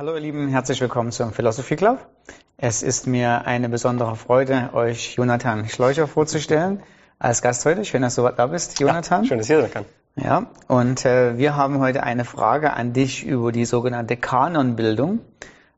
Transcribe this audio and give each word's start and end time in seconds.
Hallo 0.00 0.14
ihr 0.14 0.20
Lieben, 0.20 0.46
herzlich 0.46 0.80
willkommen 0.80 1.10
zum 1.10 1.32
Philosophy 1.32 1.74
Club. 1.74 1.98
Es 2.56 2.84
ist 2.84 3.08
mir 3.08 3.48
eine 3.48 3.68
besondere 3.68 4.14
Freude, 4.14 4.70
euch 4.72 5.16
Jonathan 5.16 5.68
Schleucher 5.68 6.06
vorzustellen 6.06 6.84
als 7.18 7.42
Gast 7.42 7.66
heute. 7.66 7.84
Schön, 7.84 8.02
dass 8.02 8.14
du 8.14 8.22
da 8.28 8.46
bist, 8.46 8.78
Jonathan. 8.78 9.24
Ja, 9.24 9.28
schön, 9.28 9.38
dass 9.38 9.50
ich 9.50 9.56
hier 9.56 9.60
sein 9.60 9.72
kann. 9.72 9.84
Ja, 10.14 10.46
und 10.68 11.04
äh, 11.04 11.36
wir 11.36 11.56
haben 11.56 11.80
heute 11.80 12.04
eine 12.04 12.24
Frage 12.24 12.74
an 12.74 12.92
dich 12.92 13.26
über 13.26 13.50
die 13.50 13.64
sogenannte 13.64 14.16
Kanonbildung. 14.16 15.18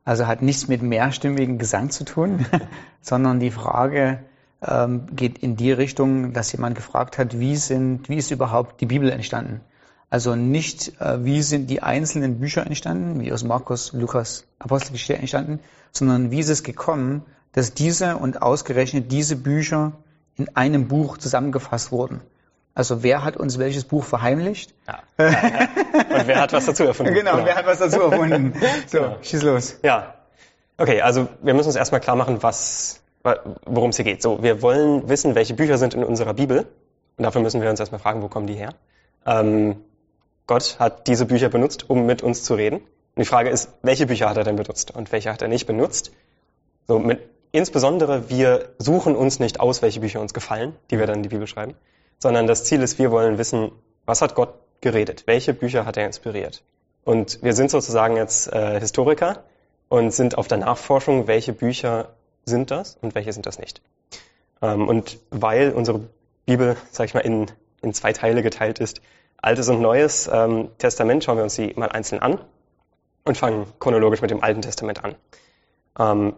Also 0.05 0.27
hat 0.27 0.43
nichts 0.43 0.67
mit 0.67 0.83
mehrstimmigem 0.83 1.57
Gesang 1.57 1.89
zu 1.89 2.05
tun, 2.05 2.45
sondern 3.01 3.39
die 3.39 3.49
Frage 3.49 4.19
ähm, 4.61 5.07
geht 5.15 5.39
in 5.39 5.55
die 5.55 5.71
Richtung, 5.71 6.31
dass 6.31 6.51
jemand 6.51 6.75
gefragt 6.75 7.17
hat, 7.17 7.39
wie 7.39 7.55
sind, 7.55 8.07
wie 8.07 8.17
ist 8.17 8.29
überhaupt 8.29 8.81
die 8.81 8.85
Bibel 8.85 9.09
entstanden? 9.09 9.61
Also 10.11 10.35
nicht, 10.35 10.99
äh, 10.99 11.23
wie 11.23 11.41
sind 11.41 11.69
die 11.69 11.81
einzelnen 11.81 12.39
Bücher 12.39 12.67
entstanden, 12.67 13.21
wie 13.21 13.31
aus 13.31 13.45
Markus, 13.45 13.93
Lukas, 13.93 14.43
Apostelgeschichte 14.59 15.15
entstanden, 15.17 15.61
sondern 15.93 16.31
wie 16.31 16.39
ist 16.39 16.49
es 16.49 16.63
gekommen, 16.63 17.23
dass 17.53 17.73
diese 17.73 18.17
und 18.17 18.41
ausgerechnet 18.41 19.09
diese 19.09 19.37
Bücher 19.37 19.93
in 20.35 20.53
einem 20.53 20.89
Buch 20.89 21.17
zusammengefasst 21.17 21.93
wurden. 21.93 22.19
Also 22.75 23.03
wer 23.03 23.23
hat 23.23 23.37
uns 23.37 23.57
welches 23.57 23.85
Buch 23.85 24.03
verheimlicht? 24.03 24.73
Ja. 24.85 24.99
und 25.17 26.27
wer 26.27 26.41
hat 26.41 26.51
was 26.51 26.65
dazu 26.65 26.83
erfunden? 26.83 27.13
Genau, 27.13 27.35
genau. 27.35 27.45
wer 27.45 27.55
hat 27.55 27.65
was 27.65 27.79
dazu 27.79 28.01
erfunden? 28.01 28.53
So, 28.87 28.99
genau. 28.99 29.17
schieß 29.21 29.43
los. 29.43 29.79
Ja. 29.81 30.15
Okay, 30.77 30.99
also 30.99 31.29
wir 31.41 31.53
müssen 31.53 31.67
uns 31.67 31.77
erstmal 31.77 32.01
klar 32.01 32.17
machen, 32.17 32.43
was, 32.43 32.99
worum 33.65 33.91
es 33.91 33.95
hier 33.95 34.05
geht. 34.05 34.21
So, 34.21 34.43
wir 34.43 34.61
wollen 34.61 35.07
wissen, 35.07 35.35
welche 35.35 35.53
Bücher 35.53 35.77
sind 35.77 35.93
in 35.93 36.03
unserer 36.03 36.33
Bibel. 36.33 36.67
Und 37.17 37.23
dafür 37.23 37.41
müssen 37.41 37.61
wir 37.61 37.69
uns 37.69 37.79
erstmal 37.79 37.99
fragen, 37.99 38.21
wo 38.21 38.27
kommen 38.27 38.47
die 38.47 38.55
her? 38.55 38.73
Ähm, 39.25 39.77
Gott 40.51 40.79
hat 40.79 41.07
diese 41.07 41.25
Bücher 41.25 41.47
benutzt, 41.47 41.89
um 41.89 42.05
mit 42.05 42.23
uns 42.23 42.43
zu 42.43 42.55
reden. 42.55 42.79
Und 42.79 43.19
die 43.19 43.23
Frage 43.23 43.49
ist, 43.49 43.69
welche 43.83 44.05
Bücher 44.05 44.29
hat 44.29 44.35
er 44.35 44.43
denn 44.43 44.57
benutzt 44.57 44.91
und 44.91 45.09
welche 45.13 45.31
hat 45.31 45.41
er 45.41 45.47
nicht 45.47 45.65
benutzt? 45.65 46.11
So, 46.89 46.99
mit, 46.99 47.21
insbesondere, 47.53 48.29
wir 48.29 48.67
suchen 48.77 49.15
uns 49.15 49.39
nicht 49.39 49.61
aus, 49.61 49.81
welche 49.81 50.01
Bücher 50.01 50.19
uns 50.19 50.33
gefallen, 50.33 50.75
die 50.89 50.99
wir 50.99 51.07
dann 51.07 51.19
in 51.19 51.23
die 51.23 51.29
Bibel 51.29 51.47
schreiben, 51.47 51.75
sondern 52.19 52.47
das 52.47 52.65
Ziel 52.65 52.81
ist, 52.81 52.99
wir 52.99 53.11
wollen 53.11 53.37
wissen, 53.37 53.71
was 54.05 54.21
hat 54.21 54.35
Gott 54.35 54.55
geredet? 54.81 55.23
Welche 55.25 55.53
Bücher 55.53 55.85
hat 55.85 55.95
er 55.95 56.05
inspiriert? 56.05 56.63
Und 57.05 57.41
wir 57.41 57.53
sind 57.53 57.71
sozusagen 57.71 58.17
jetzt 58.17 58.51
äh, 58.51 58.77
Historiker 58.77 59.45
und 59.87 60.11
sind 60.11 60.37
auf 60.37 60.49
der 60.49 60.57
Nachforschung, 60.57 61.27
welche 61.27 61.53
Bücher 61.53 62.09
sind 62.43 62.71
das 62.71 62.97
und 63.01 63.15
welche 63.15 63.31
sind 63.31 63.45
das 63.45 63.57
nicht. 63.57 63.81
Ähm, 64.61 64.89
und 64.89 65.17
weil 65.29 65.71
unsere 65.71 66.01
Bibel, 66.45 66.75
sag 66.91 67.05
ich 67.05 67.13
mal, 67.13 67.21
in, 67.21 67.45
in 67.81 67.93
zwei 67.93 68.11
Teile 68.11 68.43
geteilt 68.43 68.79
ist, 68.79 68.99
Altes 69.41 69.69
und 69.69 69.81
Neues 69.81 70.29
ähm, 70.31 70.69
Testament, 70.77 71.23
schauen 71.23 71.37
wir 71.37 71.43
uns 71.43 71.55
die 71.55 71.73
mal 71.75 71.89
einzeln 71.89 72.21
an 72.21 72.39
und 73.25 73.37
fangen 73.37 73.65
chronologisch 73.79 74.21
mit 74.21 74.31
dem 74.31 74.43
Alten 74.43 74.61
Testament 74.61 75.03
an. 75.03 75.15
Ähm, 75.99 76.33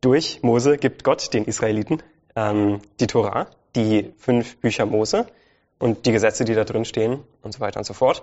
durch 0.00 0.42
Mose 0.42 0.78
gibt 0.78 1.04
Gott 1.04 1.32
den 1.32 1.44
Israeliten 1.44 2.02
ähm, 2.36 2.80
die 3.00 3.06
Torah, 3.06 3.46
die 3.76 4.12
fünf 4.18 4.58
Bücher 4.58 4.84
Mose 4.84 5.26
und 5.78 6.06
die 6.06 6.12
Gesetze, 6.12 6.44
die 6.44 6.54
da 6.54 6.64
drin 6.64 6.84
stehen 6.84 7.20
und 7.42 7.52
so 7.52 7.60
weiter 7.60 7.78
und 7.78 7.84
so 7.84 7.94
fort. 7.94 8.22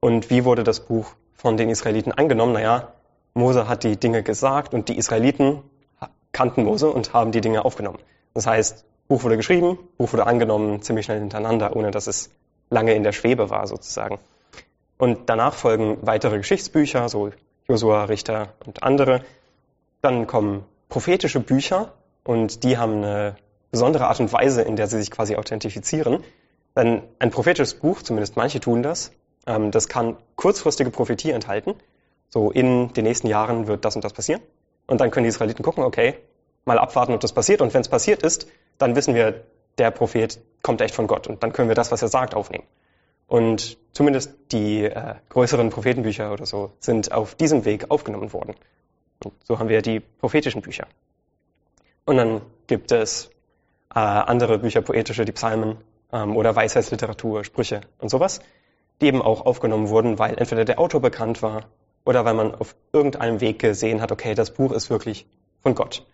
Und 0.00 0.30
wie 0.30 0.44
wurde 0.44 0.64
das 0.64 0.80
Buch 0.80 1.06
von 1.34 1.56
den 1.56 1.70
Israeliten 1.70 2.12
angenommen? 2.12 2.52
Naja, 2.52 2.92
Mose 3.32 3.68
hat 3.68 3.84
die 3.84 3.96
Dinge 3.96 4.22
gesagt 4.22 4.74
und 4.74 4.88
die 4.88 4.98
Israeliten 4.98 5.62
kannten 6.32 6.64
Mose 6.64 6.90
und 6.90 7.14
haben 7.14 7.32
die 7.32 7.40
Dinge 7.40 7.64
aufgenommen. 7.64 7.98
Das 8.34 8.46
heißt, 8.46 8.84
Buch 9.08 9.22
wurde 9.22 9.36
geschrieben, 9.36 9.78
Buch 9.96 10.12
wurde 10.12 10.26
angenommen, 10.26 10.82
ziemlich 10.82 11.06
schnell 11.06 11.20
hintereinander, 11.20 11.74
ohne 11.76 11.90
dass 11.90 12.06
es 12.06 12.30
lange 12.70 12.94
in 12.94 13.02
der 13.02 13.12
Schwebe 13.12 13.50
war 13.50 13.66
sozusagen. 13.66 14.18
Und 14.98 15.28
danach 15.28 15.54
folgen 15.54 15.98
weitere 16.02 16.38
Geschichtsbücher, 16.38 17.08
so 17.08 17.30
Josua, 17.68 18.04
Richter 18.04 18.54
und 18.64 18.82
andere. 18.82 19.22
Dann 20.02 20.26
kommen 20.26 20.64
prophetische 20.88 21.40
Bücher 21.40 21.92
und 22.24 22.62
die 22.62 22.78
haben 22.78 22.98
eine 22.98 23.36
besondere 23.70 24.06
Art 24.06 24.20
und 24.20 24.32
Weise, 24.32 24.62
in 24.62 24.76
der 24.76 24.86
sie 24.86 24.98
sich 24.98 25.10
quasi 25.10 25.36
authentifizieren. 25.36 26.22
Denn 26.76 27.02
ein 27.18 27.30
prophetisches 27.30 27.74
Buch, 27.74 28.02
zumindest 28.02 28.36
manche 28.36 28.60
tun 28.60 28.82
das, 28.82 29.12
ähm, 29.46 29.70
das 29.70 29.88
kann 29.88 30.16
kurzfristige 30.36 30.90
Prophetie 30.90 31.30
enthalten. 31.30 31.74
So 32.28 32.50
in 32.50 32.92
den 32.92 33.04
nächsten 33.04 33.26
Jahren 33.26 33.66
wird 33.66 33.84
das 33.84 33.96
und 33.96 34.04
das 34.04 34.12
passieren. 34.12 34.40
Und 34.86 35.00
dann 35.00 35.10
können 35.10 35.24
die 35.24 35.28
Israeliten 35.28 35.62
gucken, 35.62 35.84
okay, 35.84 36.16
mal 36.64 36.78
abwarten, 36.78 37.14
ob 37.14 37.20
das 37.20 37.32
passiert. 37.32 37.60
Und 37.60 37.74
wenn 37.74 37.80
es 37.80 37.88
passiert 37.88 38.22
ist, 38.22 38.46
dann 38.78 38.96
wissen 38.96 39.14
wir, 39.14 39.44
der 39.78 39.90
Prophet 39.90 40.40
kommt 40.62 40.80
echt 40.80 40.94
von 40.94 41.06
Gott 41.06 41.26
und 41.26 41.42
dann 41.42 41.52
können 41.52 41.68
wir 41.68 41.74
das, 41.74 41.92
was 41.92 42.02
er 42.02 42.08
sagt, 42.08 42.34
aufnehmen. 42.34 42.64
Und 43.26 43.78
zumindest 43.92 44.34
die 44.52 44.84
äh, 44.84 45.14
größeren 45.30 45.70
Prophetenbücher 45.70 46.32
oder 46.32 46.46
so 46.46 46.72
sind 46.80 47.12
auf 47.12 47.34
diesem 47.34 47.64
Weg 47.64 47.90
aufgenommen 47.90 48.32
worden. 48.32 48.54
Und 49.22 49.32
so 49.44 49.58
haben 49.58 49.68
wir 49.68 49.82
die 49.82 50.00
prophetischen 50.00 50.62
Bücher. 50.62 50.86
Und 52.04 52.16
dann 52.16 52.42
gibt 52.66 52.92
es 52.92 53.30
äh, 53.94 53.98
andere 53.98 54.58
Bücher, 54.58 54.82
poetische, 54.82 55.24
die 55.24 55.32
Psalmen 55.32 55.78
ähm, 56.12 56.36
oder 56.36 56.54
Weisheitsliteratur, 56.54 57.44
Sprüche 57.44 57.80
und 57.98 58.10
sowas, 58.10 58.40
die 59.00 59.06
eben 59.06 59.22
auch 59.22 59.46
aufgenommen 59.46 59.88
wurden, 59.88 60.18
weil 60.18 60.38
entweder 60.38 60.64
der 60.64 60.78
Autor 60.78 61.00
bekannt 61.00 61.42
war 61.42 61.66
oder 62.04 62.24
weil 62.24 62.34
man 62.34 62.54
auf 62.54 62.76
irgendeinem 62.92 63.40
Weg 63.40 63.58
gesehen 63.58 64.02
hat, 64.02 64.12
okay, 64.12 64.34
das 64.34 64.52
Buch 64.52 64.72
ist 64.72 64.90
wirklich 64.90 65.26
von 65.62 65.74
Gott. 65.74 66.06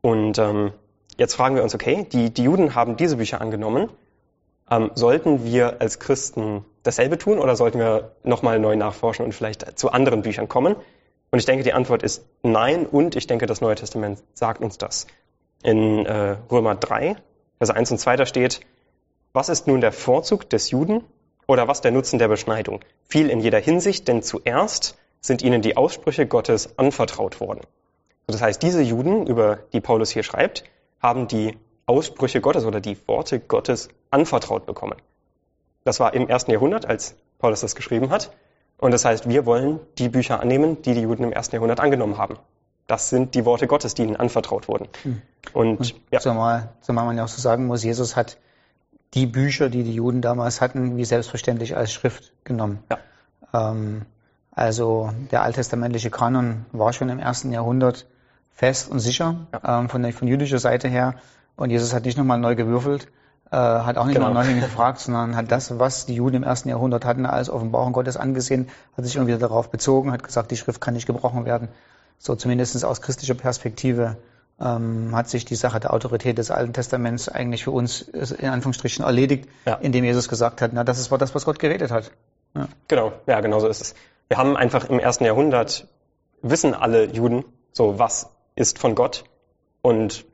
Und 0.00 0.38
ähm, 0.38 0.72
Jetzt 1.18 1.34
fragen 1.34 1.56
wir 1.56 1.64
uns, 1.64 1.74
okay, 1.74 2.06
die, 2.10 2.30
die 2.30 2.44
Juden 2.44 2.76
haben 2.76 2.96
diese 2.96 3.16
Bücher 3.16 3.40
angenommen. 3.40 3.90
Ähm, 4.70 4.92
sollten 4.94 5.44
wir 5.44 5.80
als 5.80 5.98
Christen 5.98 6.64
dasselbe 6.84 7.18
tun 7.18 7.40
oder 7.40 7.56
sollten 7.56 7.80
wir 7.80 8.12
nochmal 8.22 8.60
neu 8.60 8.76
nachforschen 8.76 9.24
und 9.24 9.32
vielleicht 9.32 9.78
zu 9.78 9.90
anderen 9.90 10.22
Büchern 10.22 10.48
kommen? 10.48 10.76
Und 11.30 11.38
ich 11.40 11.44
denke, 11.44 11.64
die 11.64 11.72
Antwort 11.72 12.04
ist 12.04 12.24
nein 12.42 12.86
und 12.86 13.16
ich 13.16 13.26
denke, 13.26 13.46
das 13.46 13.60
Neue 13.60 13.74
Testament 13.74 14.22
sagt 14.32 14.62
uns 14.62 14.78
das. 14.78 15.08
In 15.64 16.06
äh, 16.06 16.36
Römer 16.52 16.76
3, 16.76 17.16
Vers 17.58 17.70
1 17.70 17.90
und 17.90 17.98
2, 17.98 18.16
da 18.16 18.24
steht, 18.24 18.60
was 19.32 19.48
ist 19.48 19.66
nun 19.66 19.80
der 19.80 19.92
Vorzug 19.92 20.48
des 20.48 20.70
Juden 20.70 21.02
oder 21.48 21.66
was 21.66 21.80
der 21.80 21.90
Nutzen 21.90 22.20
der 22.20 22.28
Beschneidung? 22.28 22.80
Viel 23.08 23.28
in 23.28 23.40
jeder 23.40 23.58
Hinsicht, 23.58 24.06
denn 24.06 24.22
zuerst 24.22 24.96
sind 25.20 25.42
ihnen 25.42 25.62
die 25.62 25.76
Aussprüche 25.76 26.26
Gottes 26.26 26.78
anvertraut 26.78 27.40
worden. 27.40 27.62
Das 28.28 28.40
heißt, 28.40 28.62
diese 28.62 28.82
Juden, 28.82 29.26
über 29.26 29.58
die 29.72 29.80
Paulus 29.80 30.10
hier 30.10 30.22
schreibt, 30.22 30.62
haben 31.00 31.28
die 31.28 31.56
Aussprüche 31.86 32.40
Gottes 32.40 32.64
oder 32.64 32.80
die 32.80 32.98
Worte 33.06 33.40
Gottes 33.40 33.88
anvertraut 34.10 34.66
bekommen. 34.66 34.96
Das 35.84 36.00
war 36.00 36.12
im 36.14 36.28
ersten 36.28 36.50
Jahrhundert, 36.50 36.86
als 36.86 37.16
Paulus 37.38 37.60
das 37.60 37.74
geschrieben 37.74 38.10
hat. 38.10 38.30
Und 38.76 38.92
das 38.92 39.04
heißt, 39.04 39.28
wir 39.28 39.46
wollen 39.46 39.80
die 39.98 40.08
Bücher 40.08 40.40
annehmen, 40.40 40.82
die 40.82 40.94
die 40.94 41.00
Juden 41.00 41.24
im 41.24 41.32
ersten 41.32 41.56
Jahrhundert 41.56 41.80
angenommen 41.80 42.18
haben. 42.18 42.36
Das 42.86 43.10
sind 43.10 43.34
die 43.34 43.44
Worte 43.44 43.66
Gottes, 43.66 43.94
die 43.94 44.02
ihnen 44.02 44.16
anvertraut 44.16 44.68
wurden. 44.68 44.88
Hm. 45.02 45.22
Und, 45.52 45.78
Und 45.78 45.94
ja. 46.10 46.20
zumal, 46.20 46.70
zumal 46.80 47.04
man 47.04 47.16
ja 47.16 47.24
auch 47.24 47.28
so 47.28 47.40
sagen 47.40 47.66
muss, 47.66 47.82
Jesus 47.84 48.16
hat 48.16 48.38
die 49.14 49.26
Bücher, 49.26 49.68
die 49.68 49.82
die 49.82 49.94
Juden 49.94 50.20
damals 50.20 50.60
hatten, 50.60 50.96
wie 50.96 51.04
selbstverständlich 51.04 51.76
als 51.76 51.92
Schrift 51.92 52.32
genommen. 52.44 52.82
Ja. 52.90 52.98
Ähm, 53.52 54.02
also 54.52 55.12
der 55.30 55.42
alttestamentliche 55.42 56.10
Kanon 56.10 56.66
war 56.72 56.92
schon 56.92 57.08
im 57.08 57.18
ersten 57.18 57.52
Jahrhundert 57.52 58.06
fest 58.58 58.90
und 58.90 58.98
sicher 58.98 59.46
ja. 59.52 59.80
ähm, 59.80 59.88
von, 59.88 60.02
der, 60.02 60.12
von 60.12 60.26
jüdischer 60.26 60.58
Seite 60.58 60.88
her. 60.88 61.14
Und 61.54 61.70
Jesus 61.70 61.94
hat 61.94 62.04
nicht 62.04 62.18
nochmal 62.18 62.38
neu 62.38 62.56
gewürfelt, 62.56 63.06
äh, 63.52 63.56
hat 63.56 63.96
auch 63.96 64.06
nicht 64.06 64.16
genau. 64.16 64.32
mal 64.32 64.44
neu 64.44 64.60
gefragt, 64.60 64.98
sondern 64.98 65.36
hat 65.36 65.52
das, 65.52 65.78
was 65.78 66.06
die 66.06 66.16
Juden 66.16 66.36
im 66.36 66.42
ersten 66.42 66.68
Jahrhundert 66.68 67.04
hatten, 67.04 67.24
als 67.24 67.50
Offenbarung 67.50 67.92
Gottes 67.92 68.16
angesehen, 68.16 68.68
hat 68.96 69.04
sich 69.04 69.14
irgendwie 69.14 69.38
darauf 69.38 69.70
bezogen, 69.70 70.10
hat 70.10 70.24
gesagt, 70.24 70.50
die 70.50 70.56
Schrift 70.56 70.80
kann 70.80 70.94
nicht 70.94 71.06
gebrochen 71.06 71.44
werden. 71.44 71.68
So 72.18 72.34
zumindest 72.34 72.84
aus 72.84 73.00
christlicher 73.00 73.34
Perspektive 73.34 74.16
ähm, 74.60 75.14
hat 75.14 75.28
sich 75.28 75.44
die 75.44 75.54
Sache 75.54 75.78
der 75.78 75.92
Autorität 75.92 76.36
des 76.36 76.50
Alten 76.50 76.72
Testaments 76.72 77.28
eigentlich 77.28 77.62
für 77.62 77.70
uns 77.70 78.02
in 78.02 78.48
Anführungsstrichen 78.48 79.04
erledigt, 79.04 79.48
ja. 79.66 79.74
indem 79.74 80.02
Jesus 80.02 80.28
gesagt 80.28 80.62
hat, 80.62 80.72
na, 80.72 80.82
das 80.82 80.98
ist 80.98 81.12
das, 81.12 81.32
was 81.32 81.44
Gott 81.44 81.60
geredet 81.60 81.92
hat. 81.92 82.10
Ja. 82.56 82.66
Genau, 82.88 83.12
ja, 83.28 83.40
genau 83.40 83.60
so 83.60 83.68
ist 83.68 83.80
es. 83.80 83.94
Wir 84.26 84.36
haben 84.36 84.56
einfach 84.56 84.88
im 84.90 84.98
ersten 84.98 85.24
Jahrhundert, 85.24 85.86
wissen 86.42 86.74
alle 86.74 87.04
Juden, 87.04 87.44
so 87.72 88.00
was 88.00 88.30
ist 88.58 88.78
von 88.78 88.94
Gott 88.94 89.24
und 89.82 90.24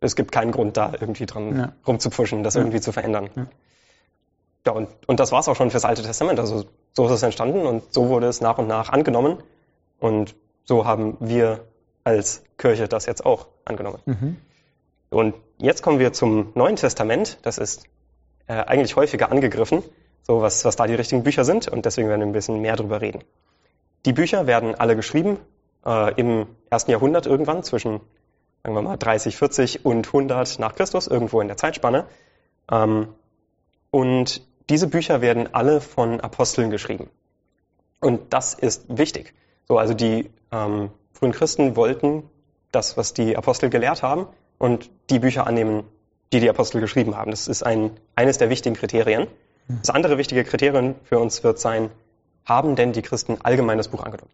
es 0.00 0.16
gibt 0.16 0.32
keinen 0.32 0.52
Grund, 0.52 0.76
da 0.76 0.92
irgendwie 0.92 1.26
dran 1.26 1.56
ja. 1.56 1.72
rumzupfuschen, 1.86 2.42
das 2.42 2.54
ja. 2.54 2.60
irgendwie 2.60 2.80
zu 2.80 2.92
verändern. 2.92 3.30
Ja, 3.34 3.46
ja 4.66 4.72
und, 4.72 4.88
und 5.06 5.20
das 5.20 5.32
war 5.32 5.40
es 5.40 5.48
auch 5.48 5.56
schon 5.56 5.70
fürs 5.70 5.84
Alte 5.84 6.02
Testament. 6.02 6.40
Also 6.40 6.64
so 6.92 7.06
ist 7.06 7.12
es 7.12 7.22
entstanden 7.22 7.66
und 7.66 7.92
so 7.92 8.08
wurde 8.08 8.26
es 8.26 8.40
nach 8.40 8.58
und 8.58 8.68
nach 8.68 8.90
angenommen. 8.90 9.38
Und 9.98 10.34
so 10.64 10.84
haben 10.84 11.16
wir 11.20 11.64
als 12.04 12.42
Kirche 12.56 12.88
das 12.88 13.06
jetzt 13.06 13.26
auch 13.26 13.48
angenommen. 13.64 13.98
Mhm. 14.06 14.36
Und 15.10 15.34
jetzt 15.58 15.82
kommen 15.82 15.98
wir 15.98 16.12
zum 16.12 16.52
Neuen 16.54 16.76
Testament. 16.76 17.38
Das 17.42 17.58
ist 17.58 17.84
äh, 18.46 18.52
eigentlich 18.52 18.96
häufiger 18.96 19.30
angegriffen, 19.32 19.82
so 20.22 20.40
was, 20.40 20.64
was 20.64 20.76
da 20.76 20.86
die 20.86 20.94
richtigen 20.94 21.22
Bücher 21.22 21.44
sind. 21.44 21.68
Und 21.68 21.84
deswegen 21.86 22.08
werden 22.08 22.20
wir 22.20 22.26
ein 22.26 22.32
bisschen 22.32 22.60
mehr 22.60 22.76
drüber 22.76 23.00
reden. 23.00 23.24
Die 24.06 24.12
Bücher 24.12 24.46
werden 24.46 24.74
alle 24.74 24.94
geschrieben 24.94 25.38
äh, 25.84 26.14
im 26.20 26.46
ersten 26.70 26.90
Jahrhundert 26.90 27.26
irgendwann, 27.26 27.62
zwischen, 27.62 28.00
sagen 28.62 28.74
wir 28.74 28.82
mal, 28.82 28.96
30, 28.96 29.36
40 29.36 29.84
und 29.84 30.06
100 30.06 30.58
nach 30.58 30.74
Christus, 30.74 31.06
irgendwo 31.06 31.40
in 31.40 31.48
der 31.48 31.56
Zeitspanne. 31.56 32.06
Ähm, 32.70 33.08
und 33.90 34.42
diese 34.68 34.88
Bücher 34.88 35.20
werden 35.20 35.54
alle 35.54 35.80
von 35.80 36.20
Aposteln 36.20 36.70
geschrieben. 36.70 37.08
Und 38.00 38.32
das 38.32 38.54
ist 38.54 38.84
wichtig. 38.88 39.34
So, 39.66 39.78
also 39.78 39.94
die 39.94 40.30
ähm, 40.52 40.90
frühen 41.12 41.32
Christen 41.32 41.76
wollten 41.76 42.24
das, 42.70 42.96
was 42.96 43.14
die 43.14 43.36
Apostel 43.36 43.70
gelehrt 43.70 44.02
haben 44.02 44.26
und 44.58 44.90
die 45.10 45.18
Bücher 45.18 45.46
annehmen, 45.46 45.84
die 46.32 46.40
die 46.40 46.50
Apostel 46.50 46.80
geschrieben 46.80 47.16
haben. 47.16 47.30
Das 47.30 47.48
ist 47.48 47.62
ein, 47.62 47.90
eines 48.14 48.38
der 48.38 48.50
wichtigen 48.50 48.76
Kriterien. 48.76 49.26
Das 49.68 49.90
andere 49.90 50.16
wichtige 50.16 50.44
Kriterium 50.44 50.94
für 51.04 51.18
uns 51.18 51.44
wird 51.44 51.58
sein, 51.58 51.90
haben 52.46 52.74
denn 52.74 52.92
die 52.92 53.02
Christen 53.02 53.38
allgemein 53.42 53.76
das 53.76 53.88
Buch 53.88 54.02
angenommen? 54.02 54.30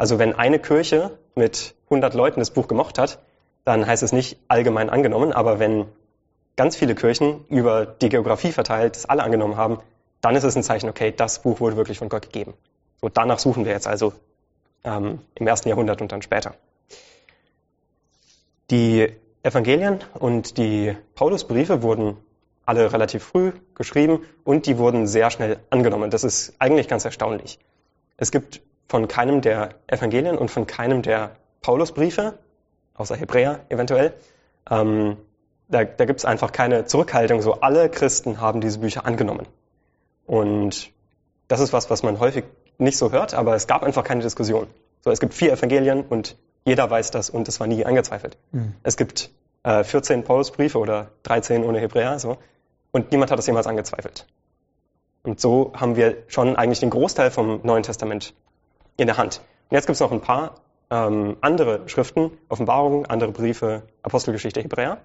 Also 0.00 0.18
wenn 0.18 0.34
eine 0.34 0.58
Kirche 0.58 1.18
mit 1.34 1.74
100 1.90 2.14
Leuten 2.14 2.40
das 2.40 2.52
Buch 2.52 2.68
gemocht 2.68 2.98
hat, 2.98 3.18
dann 3.66 3.86
heißt 3.86 4.02
es 4.02 4.12
nicht 4.12 4.38
allgemein 4.48 4.88
angenommen, 4.88 5.30
aber 5.30 5.58
wenn 5.58 5.84
ganz 6.56 6.74
viele 6.74 6.94
Kirchen 6.94 7.44
über 7.50 7.84
die 7.84 8.08
Geografie 8.08 8.50
verteilt 8.50 8.96
das 8.96 9.04
alle 9.04 9.22
angenommen 9.22 9.58
haben, 9.58 9.78
dann 10.22 10.34
ist 10.36 10.44
es 10.44 10.56
ein 10.56 10.62
Zeichen, 10.62 10.88
okay, 10.88 11.12
das 11.14 11.42
Buch 11.42 11.60
wurde 11.60 11.76
wirklich 11.76 11.98
von 11.98 12.08
Gott 12.08 12.22
gegeben. 12.22 12.54
So, 13.02 13.10
danach 13.10 13.38
suchen 13.38 13.66
wir 13.66 13.72
jetzt 13.72 13.86
also 13.86 14.14
ähm, 14.84 15.18
im 15.34 15.46
ersten 15.46 15.68
Jahrhundert 15.68 16.00
und 16.00 16.10
dann 16.10 16.22
später. 16.22 16.54
Die 18.70 19.06
Evangelien 19.42 19.98
und 20.14 20.56
die 20.56 20.96
Paulusbriefe 21.14 21.82
wurden 21.82 22.16
alle 22.64 22.90
relativ 22.90 23.22
früh 23.22 23.52
geschrieben 23.74 24.24
und 24.44 24.64
die 24.64 24.78
wurden 24.78 25.06
sehr 25.06 25.30
schnell 25.30 25.58
angenommen. 25.68 26.10
Das 26.10 26.24
ist 26.24 26.54
eigentlich 26.58 26.88
ganz 26.88 27.04
erstaunlich. 27.04 27.58
Es 28.16 28.30
gibt 28.30 28.62
von 28.90 29.06
keinem 29.06 29.40
der 29.40 29.76
Evangelien 29.86 30.36
und 30.36 30.50
von 30.50 30.66
keinem 30.66 31.02
der 31.02 31.30
Paulusbriefe, 31.62 32.34
außer 32.94 33.14
Hebräer 33.14 33.60
eventuell, 33.68 34.14
ähm, 34.68 35.16
da, 35.68 35.84
da 35.84 36.04
gibt 36.06 36.18
es 36.18 36.24
einfach 36.24 36.50
keine 36.50 36.86
Zurückhaltung. 36.86 37.40
So 37.40 37.60
alle 37.60 37.88
Christen 37.88 38.40
haben 38.40 38.60
diese 38.60 38.80
Bücher 38.80 39.06
angenommen. 39.06 39.46
Und 40.26 40.90
das 41.46 41.60
ist 41.60 41.72
was, 41.72 41.88
was 41.88 42.02
man 42.02 42.18
häufig 42.18 42.46
nicht 42.78 42.98
so 42.98 43.12
hört, 43.12 43.32
aber 43.32 43.54
es 43.54 43.68
gab 43.68 43.84
einfach 43.84 44.02
keine 44.02 44.22
Diskussion. 44.22 44.66
So, 45.02 45.12
es 45.12 45.20
gibt 45.20 45.34
vier 45.34 45.52
Evangelien 45.52 46.02
und 46.02 46.36
jeder 46.64 46.90
weiß 46.90 47.12
das 47.12 47.30
und 47.30 47.46
es 47.46 47.60
war 47.60 47.68
nie 47.68 47.84
angezweifelt. 47.84 48.38
Mhm. 48.50 48.74
Es 48.82 48.96
gibt 48.96 49.30
äh, 49.62 49.84
14 49.84 50.24
Paulusbriefe 50.24 50.78
oder 50.78 51.12
13 51.22 51.62
ohne 51.62 51.78
Hebräer, 51.78 52.18
so, 52.18 52.38
und 52.90 53.12
niemand 53.12 53.30
hat 53.30 53.38
das 53.38 53.46
jemals 53.46 53.68
angezweifelt. 53.68 54.26
Und 55.22 55.38
so 55.38 55.72
haben 55.76 55.94
wir 55.94 56.24
schon 56.26 56.56
eigentlich 56.56 56.80
den 56.80 56.90
Großteil 56.90 57.30
vom 57.30 57.60
Neuen 57.62 57.84
Testament 57.84 58.34
in 59.00 59.06
der 59.06 59.16
Hand. 59.16 59.40
Und 59.70 59.76
jetzt 59.76 59.86
gibt 59.86 59.94
es 59.94 60.00
noch 60.00 60.12
ein 60.12 60.20
paar 60.20 60.56
ähm, 60.90 61.36
andere 61.40 61.88
Schriften, 61.88 62.32
Offenbarungen, 62.48 63.06
andere 63.06 63.32
Briefe, 63.32 63.82
Apostelgeschichte, 64.02 64.60
Hebräer. 64.60 64.98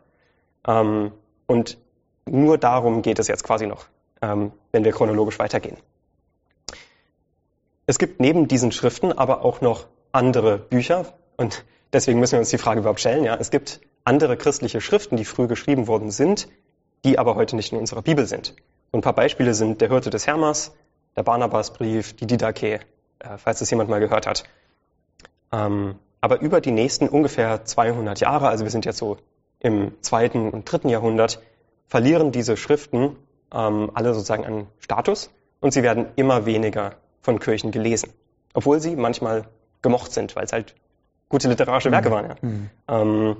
Ähm, 0.67 1.11
und 1.47 1.77
nur 2.25 2.57
darum 2.57 3.01
geht 3.01 3.19
es 3.19 3.27
jetzt 3.27 3.43
quasi 3.43 3.67
noch, 3.67 3.85
ähm, 4.21 4.51
wenn 4.71 4.83
wir 4.83 4.91
chronologisch 4.91 5.39
weitergehen. 5.39 5.77
Es 7.85 7.99
gibt 7.99 8.19
neben 8.19 8.47
diesen 8.47 8.71
Schriften 8.71 9.13
aber 9.13 9.45
auch 9.45 9.61
noch 9.61 9.85
andere 10.11 10.57
Bücher 10.57 11.13
und 11.37 11.63
deswegen 11.93 12.19
müssen 12.19 12.33
wir 12.33 12.39
uns 12.39 12.49
die 12.49 12.57
Frage 12.57 12.79
überhaupt 12.79 12.99
stellen. 12.99 13.23
Ja, 13.23 13.35
es 13.35 13.51
gibt 13.51 13.79
andere 14.03 14.37
christliche 14.37 14.81
Schriften, 14.81 15.17
die 15.17 15.25
früh 15.25 15.47
geschrieben 15.47 15.87
worden 15.87 16.09
sind, 16.09 16.47
die 17.03 17.19
aber 17.19 17.35
heute 17.35 17.55
nicht 17.55 17.71
in 17.71 17.77
unserer 17.77 18.01
Bibel 18.01 18.25
sind. 18.25 18.55
ein 18.91 19.01
paar 19.01 19.13
Beispiele 19.13 19.53
sind 19.53 19.81
der 19.81 19.89
Hirte 19.89 20.09
des 20.09 20.25
Hermas, 20.25 20.73
der 21.15 21.23
Barnabasbrief, 21.23 22.15
die 22.15 22.25
Didache, 22.25 22.79
falls 23.37 23.59
das 23.59 23.69
jemand 23.69 23.89
mal 23.89 23.99
gehört 23.99 24.27
hat. 24.27 24.43
Ähm, 25.51 25.95
aber 26.21 26.41
über 26.41 26.61
die 26.61 26.71
nächsten 26.71 27.07
ungefähr 27.07 27.65
200 27.65 28.19
Jahre, 28.19 28.47
also 28.47 28.63
wir 28.63 28.71
sind 28.71 28.85
jetzt 28.85 28.97
so 28.97 29.17
im 29.59 29.93
zweiten 30.01 30.49
und 30.49 30.69
dritten 30.69 30.89
Jahrhundert, 30.89 31.41
verlieren 31.87 32.31
diese 32.31 32.57
Schriften 32.57 33.15
ähm, 33.53 33.91
alle 33.93 34.13
sozusagen 34.13 34.45
an 34.45 34.67
Status 34.79 35.29
und 35.61 35.71
sie 35.71 35.83
werden 35.83 36.07
immer 36.15 36.45
weniger 36.45 36.95
von 37.21 37.39
Kirchen 37.39 37.71
gelesen. 37.71 38.11
Obwohl 38.53 38.79
sie 38.79 38.95
manchmal 38.95 39.45
gemocht 39.81 40.11
sind, 40.11 40.35
weil 40.35 40.45
es 40.45 40.53
halt 40.53 40.75
gute 41.29 41.47
literarische 41.47 41.91
Werke 41.91 42.09
mhm. 42.09 42.13
waren. 42.13 42.29
Ja. 42.29 42.35
Mhm. 42.41 42.69
Ähm, 42.87 43.37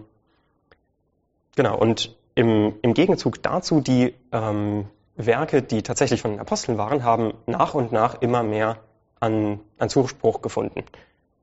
genau, 1.55 1.77
und 1.77 2.15
im, 2.35 2.75
im 2.81 2.93
Gegenzug 2.93 3.41
dazu 3.41 3.81
die 3.81 4.13
ähm, 4.31 4.85
Werke, 5.15 5.61
die 5.61 5.81
tatsächlich 5.81 6.21
von 6.21 6.31
den 6.31 6.39
Aposteln 6.39 6.77
waren, 6.77 7.03
haben 7.03 7.33
nach 7.45 7.73
und 7.73 7.91
nach 7.91 8.21
immer 8.21 8.43
mehr 8.43 8.77
an, 9.19 9.59
an 9.77 9.89
Zuspruch 9.89 10.41
gefunden. 10.41 10.83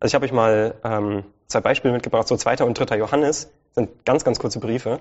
Also 0.01 0.11
ich 0.11 0.15
habe 0.15 0.25
euch 0.25 0.33
mal 0.33 0.75
ähm, 0.85 1.25
zwei 1.47 1.61
Beispiele 1.61 1.93
mitgebracht, 1.95 2.29
so 2.29 2.37
zweiter 2.37 2.67
und 2.67 2.79
dritter 2.79 2.97
Johannes 2.97 3.51
sind 3.75 4.05
ganz, 4.05 4.25
ganz 4.25 4.39
kurze 4.39 4.59
Briefe 4.59 5.01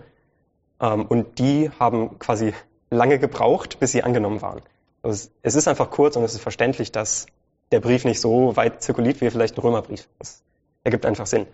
ähm, 0.79 1.05
und 1.05 1.39
die 1.39 1.71
haben 1.79 2.19
quasi 2.19 2.53
lange 2.89 3.19
gebraucht, 3.19 3.79
bis 3.79 3.91
sie 3.91 4.03
angenommen 4.03 4.41
waren. 4.41 4.61
Also 5.03 5.29
es 5.41 5.55
ist 5.55 5.67
einfach 5.67 5.89
kurz 5.89 6.15
und 6.15 6.23
es 6.23 6.33
ist 6.33 6.41
verständlich, 6.41 6.91
dass 6.91 7.25
der 7.71 7.79
Brief 7.79 8.05
nicht 8.05 8.19
so 8.21 8.55
weit 8.55 8.83
zirkuliert 8.83 9.21
wie 9.21 9.29
vielleicht 9.29 9.57
ein 9.57 9.61
Römerbrief. 9.61 10.07
Das 10.19 10.43
ergibt 10.83 11.05
einfach 11.05 11.25
Sinn. 11.25 11.47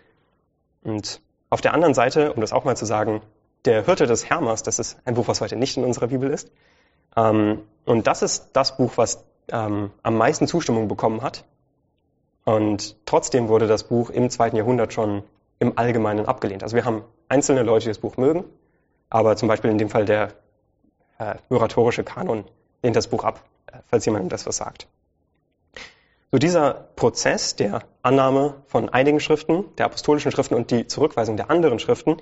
Und 0.83 1.21
auf 1.49 1.61
der 1.61 1.73
anderen 1.73 1.93
Seite, 1.93 2.33
um 2.33 2.41
das 2.41 2.53
auch 2.53 2.65
mal 2.65 2.75
zu 2.75 2.85
sagen, 2.85 3.21
der 3.65 3.85
Hirte 3.85 4.07
des 4.07 4.29
Hermers, 4.29 4.63
das 4.63 4.79
ist 4.79 4.97
ein 5.05 5.15
Buch, 5.15 5.27
was 5.27 5.41
heute 5.41 5.55
nicht 5.55 5.77
in 5.77 5.83
unserer 5.83 6.07
Bibel 6.07 6.29
ist. 6.29 6.51
Ähm, 7.15 7.61
und 7.85 8.07
das 8.07 8.21
ist 8.21 8.49
das 8.53 8.77
Buch, 8.77 8.93
was 8.95 9.23
ähm, 9.51 9.91
am 10.03 10.17
meisten 10.17 10.47
Zustimmung 10.47 10.87
bekommen 10.87 11.21
hat. 11.21 11.43
Und 12.45 12.95
trotzdem 13.05 13.49
wurde 13.49 13.67
das 13.67 13.83
Buch 13.83 14.09
im 14.09 14.29
zweiten 14.29 14.55
Jahrhundert 14.55 14.93
schon 14.93 15.23
im 15.59 15.77
Allgemeinen 15.77 16.25
abgelehnt. 16.25 16.63
Also 16.63 16.75
wir 16.75 16.85
haben 16.85 17.03
einzelne 17.27 17.63
Leute, 17.63 17.83
die 17.83 17.89
das 17.89 17.99
Buch 17.99 18.17
mögen, 18.17 18.45
aber 19.09 19.35
zum 19.35 19.47
Beispiel 19.47 19.71
in 19.71 19.77
dem 19.77 19.89
Fall 19.89 20.05
der 20.05 20.33
äh, 21.17 21.35
oratorische 21.49 22.03
Kanon 22.03 22.45
lehnt 22.83 22.95
das 22.95 23.07
Buch 23.07 23.23
ab, 23.23 23.43
äh, 23.67 23.77
falls 23.87 24.05
jemandem 24.05 24.29
das 24.29 24.45
was 24.45 24.57
sagt. 24.57 24.87
So 26.31 26.37
dieser 26.37 26.73
Prozess 26.95 27.55
der 27.55 27.83
Annahme 28.01 28.55
von 28.67 28.89
einigen 28.89 29.19
Schriften, 29.19 29.63
der 29.77 29.85
apostolischen 29.85 30.31
Schriften 30.31 30.55
und 30.55 30.71
die 30.71 30.85
Zurückweisung 30.87 31.37
der 31.37 31.49
anderen 31.49 31.79
Schriften, 31.79 32.17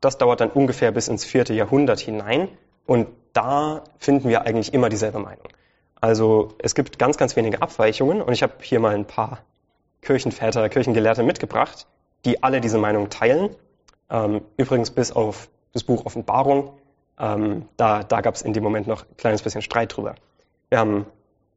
das 0.00 0.16
dauert 0.18 0.40
dann 0.40 0.50
ungefähr 0.50 0.92
bis 0.92 1.08
ins 1.08 1.24
vierte 1.24 1.52
Jahrhundert 1.52 2.00
hinein 2.00 2.48
und 2.86 3.08
da 3.32 3.82
finden 3.98 4.28
wir 4.28 4.42
eigentlich 4.42 4.74
immer 4.74 4.88
dieselbe 4.88 5.18
Meinung. 5.18 5.46
Also 6.02 6.48
es 6.58 6.74
gibt 6.74 6.98
ganz, 6.98 7.16
ganz 7.16 7.36
wenige 7.36 7.62
Abweichungen 7.62 8.22
und 8.22 8.32
ich 8.32 8.42
habe 8.42 8.54
hier 8.60 8.80
mal 8.80 8.92
ein 8.92 9.04
paar 9.04 9.38
Kirchenväter, 10.00 10.68
Kirchengelehrte 10.68 11.22
mitgebracht, 11.22 11.86
die 12.24 12.42
alle 12.42 12.60
diese 12.60 12.78
Meinung 12.78 13.08
teilen. 13.08 13.54
Ähm, 14.10 14.42
übrigens 14.56 14.90
bis 14.90 15.12
auf 15.12 15.48
das 15.72 15.84
Buch 15.84 16.04
Offenbarung, 16.04 16.72
ähm, 17.20 17.68
da, 17.76 18.02
da 18.02 18.20
gab 18.20 18.34
es 18.34 18.42
in 18.42 18.52
dem 18.52 18.64
Moment 18.64 18.88
noch 18.88 19.04
ein 19.04 19.16
kleines 19.16 19.42
bisschen 19.42 19.62
Streit 19.62 19.96
drüber. 19.96 20.16
Wir 20.70 20.80
haben 20.80 21.06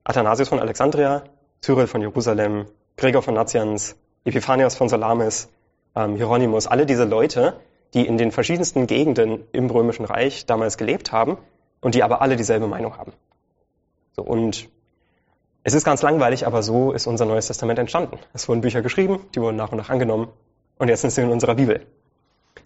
Athanasius 0.03 0.50
von 0.50 0.59
Alexandria, 0.59 1.24
Cyril 1.62 1.88
von 1.88 2.01
Jerusalem, 2.01 2.68
Gregor 2.97 3.24
von 3.24 3.33
Nazianz, 3.33 3.95
Epiphanios 4.25 4.75
von 4.75 4.89
Salamis, 4.89 5.50
ähm, 5.95 6.18
Hieronymus, 6.18 6.68
alle 6.68 6.85
diese 6.85 7.06
Leute, 7.06 7.59
die 7.95 8.06
in 8.06 8.19
den 8.19 8.31
verschiedensten 8.31 8.85
Gegenden 8.85 9.44
im 9.54 9.71
Römischen 9.71 10.06
Reich 10.06 10.45
damals 10.45 10.78
gelebt 10.78 11.11
haben 11.11 11.40
und 11.81 11.95
die 11.95 12.04
aber 12.04 12.21
alle 12.21 12.35
dieselbe 12.35 12.68
Meinung 12.68 12.95
haben. 12.95 13.11
So, 14.16 14.22
und 14.22 14.69
es 15.64 15.74
ist 15.74 15.84
ganz 15.84 16.02
langweilig, 16.02 16.48
aber 16.48 16.64
so 16.64 16.94
ist 16.94 17.06
unser 17.06 17.26
Neues 17.26 17.48
Testament 17.48 17.80
entstanden. 17.80 18.18
Es 18.34 18.48
wurden 18.48 18.62
Bücher 18.62 18.81
geschrieben, 18.81 19.19
die 19.36 19.42
wurden 19.42 19.57
nach 19.57 19.72
und 19.72 19.78
nach 19.78 19.90
angenommen 19.90 20.30
und 20.78 20.88
jetzt 20.88 21.02
sind 21.02 21.10
sie 21.10 21.22
in 21.22 21.31
unserer 21.31 21.56
Bibel. 21.56 21.86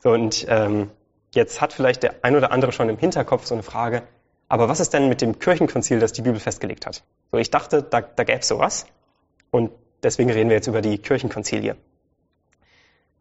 So, 0.04 0.12
und 0.12 0.46
ähm, 0.48 0.92
jetzt 1.34 1.60
hat 1.60 1.74
vielleicht 1.74 2.04
der 2.04 2.16
ein 2.22 2.36
oder 2.36 2.52
andere 2.52 2.72
schon 2.72 2.88
im 2.88 2.98
Hinterkopf 2.98 3.46
so 3.46 3.56
eine 3.56 3.64
Frage, 3.64 4.04
aber 4.48 4.70
was 4.70 4.80
ist 4.80 4.94
denn 4.94 5.10
mit 5.10 5.22
dem 5.22 5.40
Kirchenkonzil, 5.40 6.00
das 6.00 6.12
die 6.12 6.22
Bibel 6.22 6.40
festgelegt 6.40 6.86
hat? 6.86 7.04
So, 7.32 7.38
ich 7.38 7.50
dachte, 7.50 7.82
da, 7.82 8.02
da 8.02 8.24
gäbe 8.24 8.40
es 8.40 8.48
sowas. 8.48 8.86
Und 9.50 9.72
deswegen 10.04 10.30
reden 10.30 10.50
wir 10.50 10.56
jetzt 10.56 10.68
über 10.68 10.82
die 10.82 10.98
Kirchenkonzilie. 11.00 11.78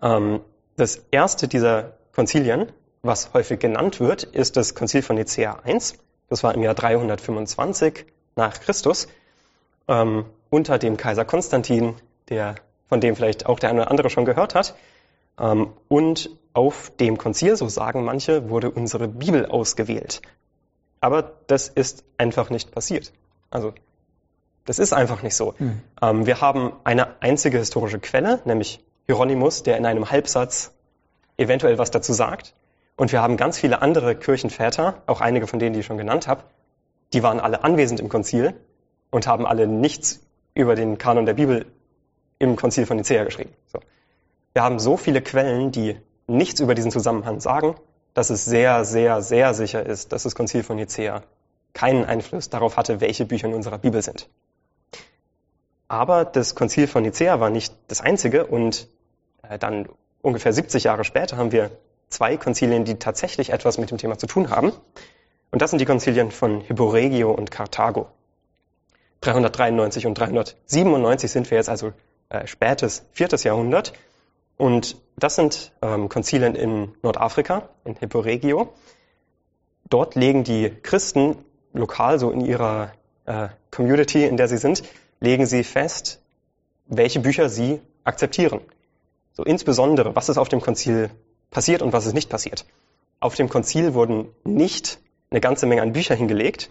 Ähm, 0.02 0.40
das 0.76 1.02
erste 1.10 1.48
dieser 1.48 1.94
Konzilien, 2.12 2.72
was 3.02 3.32
häufig 3.32 3.58
genannt 3.58 4.00
wird, 4.00 4.22
ist 4.22 4.56
das 4.56 4.74
Konzil 4.74 5.02
von 5.02 5.16
Nicea 5.16 5.62
I. 5.66 5.78
Das 6.28 6.42
war 6.42 6.54
im 6.54 6.62
Jahr 6.62 6.74
325 6.74 8.04
nach 8.38 8.60
Christus 8.60 9.08
ähm, 9.88 10.24
unter 10.48 10.78
dem 10.78 10.96
Kaiser 10.96 11.26
Konstantin, 11.26 11.96
der, 12.30 12.54
von 12.88 13.02
dem 13.02 13.16
vielleicht 13.16 13.44
auch 13.44 13.58
der 13.58 13.68
eine 13.68 13.82
oder 13.82 13.90
andere 13.90 14.08
schon 14.08 14.24
gehört 14.24 14.54
hat. 14.54 14.74
Ähm, 15.38 15.72
und 15.88 16.30
auf 16.54 16.90
dem 16.98 17.18
Konzil, 17.18 17.56
so 17.56 17.68
sagen 17.68 18.04
manche, 18.04 18.48
wurde 18.48 18.70
unsere 18.70 19.08
Bibel 19.08 19.44
ausgewählt. 19.44 20.22
Aber 21.00 21.32
das 21.46 21.68
ist 21.68 22.04
einfach 22.16 22.48
nicht 22.50 22.72
passiert. 22.72 23.12
Also 23.50 23.74
das 24.64 24.78
ist 24.78 24.92
einfach 24.92 25.22
nicht 25.22 25.34
so. 25.34 25.54
Hm. 25.58 25.80
Ähm, 26.02 26.26
wir 26.26 26.40
haben 26.40 26.72
eine 26.84 27.20
einzige 27.20 27.58
historische 27.58 27.98
Quelle, 27.98 28.40
nämlich 28.44 28.80
Hieronymus, 29.06 29.62
der 29.62 29.76
in 29.76 29.86
einem 29.86 30.10
Halbsatz 30.10 30.74
eventuell 31.36 31.78
was 31.78 31.90
dazu 31.90 32.12
sagt. 32.12 32.54
Und 32.96 33.12
wir 33.12 33.22
haben 33.22 33.36
ganz 33.36 33.58
viele 33.58 33.80
andere 33.80 34.16
Kirchenväter, 34.16 35.02
auch 35.06 35.20
einige 35.20 35.46
von 35.46 35.60
denen, 35.60 35.72
die 35.72 35.80
ich 35.80 35.86
schon 35.86 35.98
genannt 35.98 36.26
habe, 36.26 36.42
die 37.12 37.22
waren 37.22 37.40
alle 37.40 37.64
anwesend 37.64 38.00
im 38.00 38.08
Konzil 38.08 38.54
und 39.10 39.26
haben 39.26 39.46
alle 39.46 39.66
nichts 39.66 40.20
über 40.54 40.74
den 40.74 40.98
Kanon 40.98 41.26
der 41.26 41.34
Bibel 41.34 41.66
im 42.38 42.56
Konzil 42.56 42.86
von 42.86 42.96
Nicea 42.96 43.24
geschrieben. 43.24 43.52
So. 43.72 43.80
Wir 44.52 44.62
haben 44.62 44.78
so 44.78 44.96
viele 44.96 45.22
Quellen, 45.22 45.70
die 45.72 45.96
nichts 46.26 46.60
über 46.60 46.74
diesen 46.74 46.90
Zusammenhang 46.90 47.40
sagen, 47.40 47.74
dass 48.14 48.30
es 48.30 48.44
sehr, 48.44 48.84
sehr, 48.84 49.22
sehr 49.22 49.54
sicher 49.54 49.84
ist, 49.84 50.12
dass 50.12 50.24
das 50.24 50.34
Konzil 50.34 50.62
von 50.62 50.76
Nicea 50.76 51.22
keinen 51.72 52.04
Einfluss 52.04 52.50
darauf 52.50 52.76
hatte, 52.76 53.00
welche 53.00 53.24
Bücher 53.24 53.46
in 53.46 53.54
unserer 53.54 53.78
Bibel 53.78 54.02
sind. 54.02 54.28
Aber 55.86 56.24
das 56.24 56.54
Konzil 56.54 56.86
von 56.86 57.02
Nicea 57.02 57.40
war 57.40 57.50
nicht 57.50 57.74
das 57.86 58.00
einzige 58.00 58.46
und 58.46 58.88
äh, 59.42 59.58
dann 59.58 59.88
ungefähr 60.20 60.52
70 60.52 60.84
Jahre 60.84 61.04
später 61.04 61.36
haben 61.36 61.52
wir 61.52 61.70
zwei 62.08 62.36
Konzilien, 62.36 62.84
die 62.84 62.98
tatsächlich 62.98 63.50
etwas 63.50 63.78
mit 63.78 63.90
dem 63.90 63.98
Thema 63.98 64.18
zu 64.18 64.26
tun 64.26 64.50
haben. 64.50 64.72
Und 65.50 65.62
das 65.62 65.70
sind 65.70 65.80
die 65.80 65.86
Konzilien 65.86 66.30
von 66.30 66.60
Hipporegio 66.60 67.30
und 67.30 67.50
Karthago. 67.50 68.08
393 69.20 70.06
und 70.06 70.14
397 70.14 71.30
sind 71.30 71.50
wir 71.50 71.58
jetzt 71.58 71.68
also 71.68 71.92
äh, 72.28 72.46
spätes 72.46 73.04
viertes 73.12 73.44
Jahrhundert. 73.44 73.92
Und 74.56 74.96
das 75.16 75.36
sind 75.36 75.72
ähm, 75.82 76.08
Konzilien 76.08 76.54
in 76.54 76.94
Nordafrika, 77.02 77.68
in 77.84 77.96
Hipporegio. 77.96 78.72
Dort 79.88 80.14
legen 80.14 80.44
die 80.44 80.70
Christen 80.82 81.36
lokal, 81.72 82.18
so 82.18 82.30
in 82.30 82.40
ihrer 82.42 82.92
äh, 83.24 83.48
Community, 83.70 84.24
in 84.24 84.36
der 84.36 84.48
sie 84.48 84.58
sind, 84.58 84.82
legen 85.20 85.46
sie 85.46 85.64
fest, 85.64 86.20
welche 86.86 87.20
Bücher 87.20 87.48
sie 87.48 87.80
akzeptieren. 88.04 88.60
So 89.32 89.44
insbesondere, 89.44 90.14
was 90.16 90.28
ist 90.28 90.38
auf 90.38 90.48
dem 90.48 90.60
Konzil 90.60 91.10
passiert 91.50 91.82
und 91.82 91.92
was 91.92 92.06
ist 92.06 92.14
nicht 92.14 92.28
passiert. 92.28 92.66
Auf 93.20 93.34
dem 93.34 93.48
Konzil 93.48 93.94
wurden 93.94 94.28
nicht 94.44 95.00
eine 95.30 95.40
ganze 95.40 95.66
Menge 95.66 95.82
an 95.82 95.92
Bücher 95.92 96.14
hingelegt, 96.14 96.70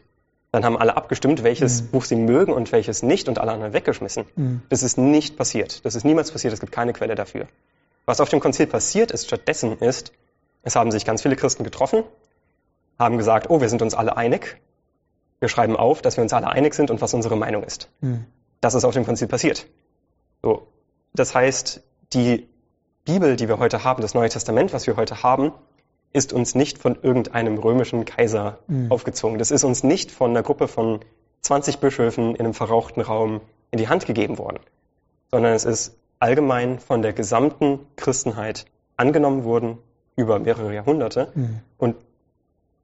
dann 0.52 0.64
haben 0.64 0.78
alle 0.78 0.96
abgestimmt, 0.96 1.44
welches 1.44 1.82
mhm. 1.82 1.88
Buch 1.88 2.06
sie 2.06 2.16
mögen 2.16 2.54
und 2.54 2.72
welches 2.72 3.04
nicht 3.04 3.28
und 3.28 3.40
alle 3.40 3.52
anderen 3.52 3.74
weggeschmissen. 3.74 4.26
Mhm. 4.36 4.62
Das 4.70 4.82
ist 4.82 4.98
nicht 4.98 5.38
passiert. 5.38 5.86
Das 5.86 5.96
ist 5.96 6.04
niemals 6.04 6.32
passiert. 6.32 6.54
Es 6.54 6.60
gibt 6.60 6.72
keine 6.72 6.94
Quelle 6.94 7.16
dafür. 7.16 7.48
Was 8.06 8.22
auf 8.22 8.30
dem 8.30 8.40
Konzil 8.40 8.68
passiert 8.68 9.12
ist 9.12 9.28
stattdessen 9.28 9.78
ist, 9.80 10.14
es 10.64 10.76
haben 10.76 10.92
sich 10.92 11.06
ganz 11.06 11.22
viele 11.22 11.36
Christen 11.36 11.64
getroffen, 11.64 12.04
haben 12.98 13.18
gesagt, 13.18 13.50
oh, 13.50 13.62
wir 13.62 13.70
sind 13.70 13.82
uns 13.82 13.94
alle 13.94 14.18
einig. 14.18 14.60
Wir 15.40 15.50
schreiben 15.50 15.76
auf, 15.76 16.02
dass 16.02 16.18
wir 16.18 16.24
uns 16.24 16.34
alle 16.34 16.48
einig 16.48 16.74
sind 16.74 16.90
und 16.90 17.02
was 17.02 17.14
unsere 17.14 17.36
Meinung 17.36 17.64
ist. 17.64 17.90
Mhm. 18.02 18.26
Das 18.62 18.74
ist 18.74 18.86
auf 18.86 18.94
dem 18.94 19.06
Konzil 19.06 19.28
passiert. 19.28 19.68
So. 20.42 20.68
Das 21.14 21.36
heißt, 21.36 21.82
die 22.14 22.48
Bibel, 23.06 23.36
die 23.36 23.48
wir 23.48 23.60
heute 23.60 23.84
haben, 23.84 24.02
das 24.02 24.14
Neue 24.14 24.30
Testament, 24.30 24.74
was 24.74 24.88
wir 24.88 24.96
heute 24.96 25.24
haben, 25.24 25.52
ist 26.18 26.34
uns 26.34 26.56
nicht 26.56 26.80
von 26.80 26.98
irgendeinem 27.02 27.60
römischen 27.60 28.04
Kaiser 28.04 28.58
mhm. 28.68 28.92
aufgezwungen. 28.92 29.38
Das 29.38 29.52
ist 29.52 29.64
uns 29.64 29.84
nicht 29.84 30.12
von 30.12 30.32
einer 30.32 30.42
Gruppe 30.42 30.68
von 30.68 31.02
20 31.42 31.78
Bischöfen 31.78 32.34
in 32.34 32.40
einem 32.40 32.56
verrauchten 32.56 33.02
Raum 33.02 33.42
in 33.70 33.78
die 33.78 33.88
Hand 33.88 34.08
gegeben 34.08 34.40
worden, 34.40 34.60
sondern 35.30 35.54
es 35.54 35.64
ist 35.64 35.96
allgemein 36.20 36.80
von 36.80 37.04
der 37.04 37.14
gesamten 37.14 37.86
Christenheit 37.96 38.66
angenommen 38.96 39.44
worden 39.44 39.78
über 40.16 40.40
mehrere 40.40 40.74
Jahrhunderte. 40.74 41.32
Mhm. 41.36 41.60
Und 41.78 41.96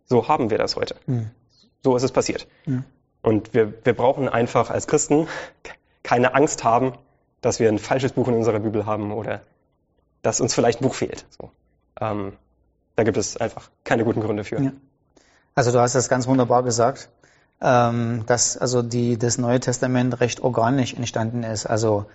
so 0.06 0.28
haben 0.28 0.52
wir 0.52 0.60
das 0.60 0.76
heute. 0.76 0.96
Mhm. 1.08 1.32
So 1.84 1.96
ist 1.96 2.04
es 2.04 2.12
passiert. 2.12 2.48
Mhm. 2.68 2.84
Und 3.24 3.56
wir, 3.56 3.74
wir 3.84 3.94
brauchen 3.96 4.30
einfach 4.30 4.70
als 4.70 4.86
Christen 4.86 5.28
keine 6.04 6.36
Angst 6.36 6.64
haben, 6.64 6.94
dass 7.42 7.60
wir 7.60 7.68
ein 7.68 7.80
falsches 7.80 8.12
Buch 8.14 8.28
in 8.28 8.36
unserer 8.36 8.60
Bibel 8.60 8.86
haben 8.86 9.12
oder 9.12 9.42
dass 10.22 10.40
uns 10.40 10.54
vielleicht 10.54 10.82
ein 10.82 10.84
Buch 10.84 10.94
fehlt. 10.94 11.26
So. 11.32 11.50
Ähm, 12.00 12.34
da 12.96 13.04
gibt 13.04 13.18
es 13.18 13.38
einfach 13.38 13.70
keine 13.84 14.04
guten 14.04 14.22
Gründe 14.22 14.44
für. 14.44 14.62
Ja. 14.62 14.72
Also 15.56 15.72
du 15.72 15.80
hast 15.80 15.96
das 15.96 16.10
ganz 16.10 16.28
wunderbar 16.28 16.64
gesagt, 16.64 17.10
ähm, 17.62 18.24
dass 18.26 18.58
also 18.58 18.82
die, 18.82 19.18
das 19.18 19.38
Neue 19.38 19.60
Testament 19.60 20.20
recht 20.20 20.42
organisch 20.42 20.94
entstanden 20.94 21.44
ist. 21.44 21.66
Also 21.66 22.06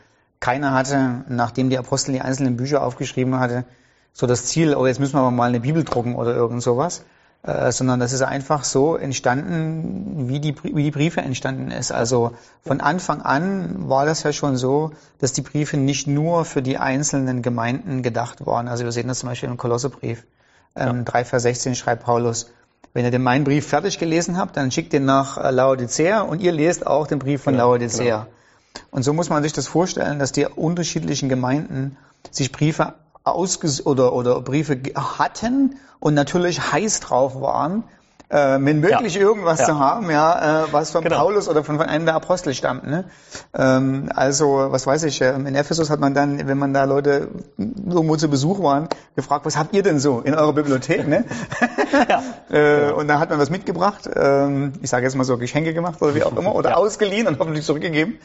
keiner 0.40 0.72
hatte, 0.72 1.24
nachdem 1.28 1.70
die 1.70 1.78
Apostel 1.78 2.12
die 2.12 2.20
einzelnen 2.20 2.56
Bücher 2.56 2.82
aufgeschrieben 2.82 3.38
hatte, 3.38 3.64
so 4.12 4.26
das 4.26 4.46
Ziel, 4.46 4.74
oh 4.74 4.86
jetzt 4.86 5.00
müssen 5.00 5.14
wir 5.14 5.20
aber 5.20 5.30
mal 5.30 5.48
eine 5.48 5.60
Bibel 5.60 5.84
drucken 5.84 6.16
oder 6.16 6.34
irgend 6.34 6.62
sowas, 6.62 7.04
äh, 7.42 7.70
sondern 7.70 8.00
das 8.00 8.12
ist 8.12 8.22
einfach 8.22 8.64
so 8.64 8.96
entstanden, 8.96 10.28
wie 10.28 10.40
die, 10.40 10.54
wie 10.62 10.82
die 10.82 10.90
Briefe 10.90 11.20
entstanden 11.20 11.70
ist. 11.70 11.92
Also 11.92 12.32
von 12.62 12.80
Anfang 12.80 13.22
an 13.22 13.88
war 13.88 14.06
das 14.06 14.24
ja 14.24 14.32
schon 14.32 14.56
so, 14.56 14.92
dass 15.18 15.32
die 15.32 15.42
Briefe 15.42 15.76
nicht 15.76 16.06
nur 16.06 16.44
für 16.44 16.62
die 16.62 16.78
einzelnen 16.78 17.42
Gemeinden 17.42 18.02
gedacht 18.02 18.44
waren. 18.46 18.66
Also 18.66 18.84
wir 18.84 18.92
sehen 18.92 19.08
das 19.08 19.20
zum 19.20 19.28
Beispiel 19.28 19.48
im 19.48 19.56
Kolossebrief. 19.56 20.24
Ähm, 20.78 20.98
ja. 20.98 21.02
3 21.02 21.24
Vers 21.24 21.42
16 21.42 21.74
schreibt 21.74 22.04
Paulus, 22.04 22.50
wenn 22.94 23.04
ihr 23.04 23.10
den 23.10 23.22
meinen 23.22 23.44
Brief 23.44 23.66
fertig 23.66 23.98
gelesen 23.98 24.38
habt, 24.38 24.56
dann 24.56 24.70
schickt 24.70 24.92
ihn 24.94 25.04
nach 25.04 25.36
äh, 25.36 25.50
Laodicea 25.50 26.22
und 26.22 26.40
ihr 26.40 26.52
lest 26.52 26.86
auch 26.86 27.06
den 27.06 27.18
Brief 27.18 27.42
von 27.42 27.54
ja, 27.54 27.60
Laodicea. 27.60 28.18
Genau. 28.24 28.34
Und 28.90 29.02
so 29.02 29.12
muss 29.12 29.28
man 29.28 29.42
sich 29.42 29.52
das 29.52 29.66
vorstellen, 29.66 30.18
dass 30.18 30.32
die 30.32 30.46
unterschiedlichen 30.46 31.28
Gemeinden 31.28 31.96
sich 32.30 32.52
Briefe 32.52 32.94
ausges 33.24 33.84
oder, 33.84 34.12
oder 34.12 34.40
Briefe 34.40 34.80
hatten 34.94 35.76
und 36.00 36.14
natürlich 36.14 36.72
heiß 36.72 37.00
drauf 37.00 37.40
waren, 37.40 37.84
äh, 38.30 38.58
wenn 38.60 38.82
wirklich 38.82 39.14
ja. 39.14 39.20
irgendwas 39.20 39.60
ja. 39.60 39.66
zu 39.66 39.78
haben, 39.78 40.10
ja, 40.10 40.64
äh, 40.64 40.72
was 40.72 40.90
von 40.90 41.02
genau. 41.02 41.16
Paulus 41.16 41.48
oder 41.48 41.64
von, 41.64 41.78
von 41.78 41.86
einem 41.86 42.04
der 42.04 42.14
Apostel 42.14 42.54
stammt. 42.54 42.86
Ne? 42.86 43.04
Ähm, 43.54 44.10
also, 44.14 44.66
was 44.70 44.86
weiß 44.86 45.04
ich, 45.04 45.20
äh, 45.20 45.30
in 45.30 45.54
Ephesus 45.54 45.90
hat 45.90 46.00
man 46.00 46.14
dann, 46.14 46.46
wenn 46.46 46.58
man 46.58 46.74
da 46.74 46.84
Leute 46.84 47.28
irgendwo 47.56 48.16
zu 48.16 48.28
Besuch 48.28 48.62
waren, 48.62 48.88
gefragt, 49.16 49.46
was 49.46 49.56
habt 49.56 49.74
ihr 49.74 49.82
denn 49.82 49.98
so 49.98 50.20
in 50.20 50.34
eurer 50.34 50.52
Bibliothek? 50.52 51.08
Ne? 51.08 51.24
ja. 52.08 52.22
äh, 52.50 52.80
genau. 52.80 52.98
Und 52.98 53.08
da 53.08 53.18
hat 53.18 53.30
man 53.30 53.38
was 53.38 53.50
mitgebracht, 53.50 54.08
ähm, 54.14 54.74
ich 54.82 54.90
sage 54.90 55.04
jetzt 55.04 55.14
mal 55.14 55.24
so 55.24 55.38
Geschenke 55.38 55.74
gemacht 55.74 56.00
oder 56.02 56.14
wie 56.14 56.22
auch 56.22 56.36
immer, 56.36 56.54
oder 56.54 56.76
ausgeliehen 56.76 57.26
und 57.26 57.38
hoffentlich 57.38 57.64
zurückgegeben. 57.64 58.18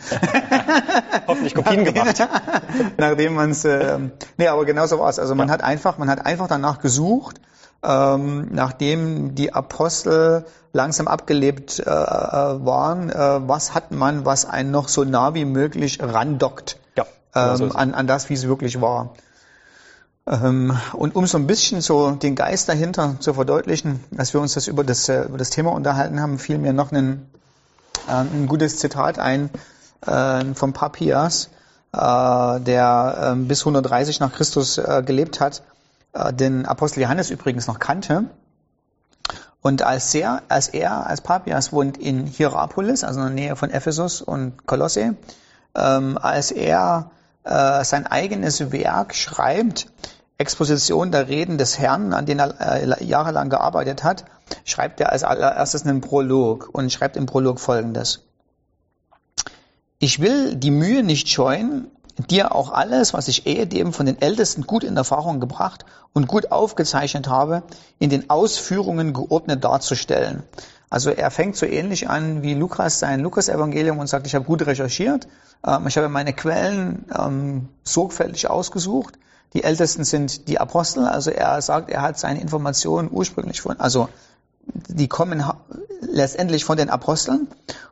hoffentlich 1.28 1.56
Kopien 1.56 1.86
gemacht. 1.86 2.28
Nachdem 2.98 3.36
man 3.36 3.52
es, 3.52 3.66
äh, 3.66 4.00
nee, 4.38 4.48
aber 4.48 4.66
genau 4.66 4.86
so 4.86 5.00
war 5.00 5.10
es. 5.10 5.20
Also 5.20 5.36
man 5.36 5.50
hat 5.50 5.64
einfach, 5.64 5.98
man 5.98 6.10
hat 6.10 6.26
einfach 6.26 6.48
danach 6.48 6.80
gesucht, 6.80 7.40
ähm, 7.84 8.48
nachdem 8.52 9.36
die 9.36 9.54
Apostel 9.54 10.46
langsam 10.72 11.08
abgelebt 11.08 11.80
äh, 11.80 11.84
äh, 11.84 11.86
waren, 11.86 13.10
äh, 13.10 13.48
was 13.48 13.76
hat 13.76 13.92
man, 13.92 14.26
was 14.26 14.46
einen 14.46 14.72
noch 14.72 14.88
so 14.88 15.04
nah 15.04 15.34
wie 15.34 15.46
möglich 15.46 16.00
randockt 16.02 16.78
ja, 16.98 17.06
ähm, 17.36 17.76
an, 17.76 17.94
an 17.94 18.08
das, 18.08 18.30
wie 18.30 18.34
es 18.34 18.48
wirklich 18.48 18.82
war. 18.82 19.14
Ähm, 20.26 20.76
und 20.94 21.16
um 21.16 21.28
so 21.28 21.38
ein 21.38 21.46
bisschen 21.46 21.82
so 21.82 22.12
den 22.12 22.36
Geist 22.36 22.70
dahinter 22.70 23.18
zu 23.20 23.34
verdeutlichen, 23.34 24.04
als 24.18 24.34
wir 24.34 24.40
uns 24.40 24.54
das 24.54 24.68
über 24.68 24.84
das, 24.84 25.10
äh, 25.10 25.24
über 25.24 25.38
das 25.38 25.50
Thema 25.50 25.72
unterhalten 25.74 26.22
haben, 26.22 26.40
fiel 26.40 26.58
mir 26.58 26.74
noch 26.74 26.92
ein, 26.92 27.30
äh, 28.08 28.14
ein 28.14 28.48
gutes 28.48 28.78
Zitat 28.78 29.20
ein 29.20 29.50
äh, 30.08 30.46
vom 30.56 30.72
Papias, 30.72 31.50
äh, 31.92 32.60
der 32.62 33.36
äh, 33.36 33.36
bis 33.36 33.62
130 33.62 34.22
nach 34.22 34.32
Christus 34.32 34.78
äh, 34.78 35.04
gelebt 35.06 35.42
hat 35.42 35.62
den 36.32 36.66
Apostel 36.66 37.02
Johannes 37.02 37.30
übrigens 37.30 37.68
noch 37.68 37.80
kannte. 37.80 38.26
Und 39.62 39.82
als 39.82 40.14
er, 40.14 40.44
als 40.50 40.68
er, 40.68 41.08
als 41.08 41.22
Papias 41.22 41.72
wohnt 41.72 41.98
in 41.98 42.26
Hierapolis, 42.26 43.04
also 43.04 43.22
in 43.22 43.28
der 43.28 43.36
Nähe 43.36 43.56
von 43.56 43.72
Ephesus 43.72 44.22
und 44.22 44.66
Kolosse, 44.66 45.16
ähm, 45.74 46.18
als 46.22 46.52
er 46.52 47.12
äh, 47.44 47.84
sein 47.84 48.06
eigenes 48.06 48.72
Werk 48.72 49.16
schreibt, 49.16 49.88
Exposition 50.38 51.12
der 51.12 51.30
Reden 51.30 51.58
des 51.58 51.80
Herrn, 51.80 52.14
an 52.14 52.26
denen 52.26 52.40
er 52.40 53.00
äh, 53.00 53.04
jahrelang 53.06 53.50
gearbeitet 53.50 54.04
hat, 54.04 54.26
schreibt 54.66 55.00
er 55.00 55.12
als 55.12 55.24
allererstes 55.24 55.86
einen 55.86 56.02
Prolog 56.02 56.70
und 56.74 56.92
schreibt 56.92 57.16
im 57.16 57.26
Prolog 57.26 57.60
folgendes. 57.60 58.24
Ich 60.00 60.20
will 60.20 60.56
die 60.56 60.72
Mühe 60.72 61.04
nicht 61.04 61.30
scheuen, 61.30 61.90
dir 62.18 62.54
auch 62.54 62.72
alles, 62.72 63.14
was 63.14 63.28
ich 63.28 63.48
ehedem 63.48 63.94
von 63.94 64.06
den 64.06 64.22
Ältesten 64.22 64.68
gut 64.68 64.84
in 64.84 64.96
Erfahrung 64.98 65.40
gebracht 65.40 65.86
und 66.14 66.28
gut 66.28 66.52
aufgezeichnet 66.52 67.28
habe, 67.28 67.64
in 68.00 68.10
den 68.10 68.30
Ausführungen 68.30 69.14
geordnet 69.14 69.64
darzustellen. 69.64 70.44
Also 70.90 71.10
er 71.10 71.32
fängt 71.32 71.56
so 71.56 71.66
ähnlich 71.66 72.08
an 72.08 72.44
wie 72.44 72.54
Lukas 72.54 73.00
sein 73.00 73.20
Lukas-Evangelium 73.22 73.98
und 73.98 74.08
sagt, 74.08 74.28
ich 74.28 74.36
habe 74.36 74.46
gut 74.46 74.64
recherchiert, 74.66 75.28
ähm, 75.66 75.88
ich 75.88 75.98
habe 75.98 76.08
meine 76.08 76.34
Quellen 76.34 77.06
ähm, 77.18 77.70
sorgfältig 77.84 78.48
ausgesucht. 78.48 79.16
Die 79.54 79.64
Ältesten 79.64 80.04
sind 80.04 80.48
die 80.48 80.60
Apostel, 80.60 81.06
also 81.06 81.32
er 81.32 81.62
sagt, 81.62 81.90
er 81.90 82.04
hat 82.04 82.20
seine 82.20 82.42
Informationen 82.42 83.10
ursprünglich 83.12 83.62
von, 83.62 83.80
also 83.80 84.08
die 84.66 85.08
kommen 85.08 85.44
letztendlich 86.12 86.66
von 86.66 86.78
den 86.78 86.90
Aposteln 86.90 87.48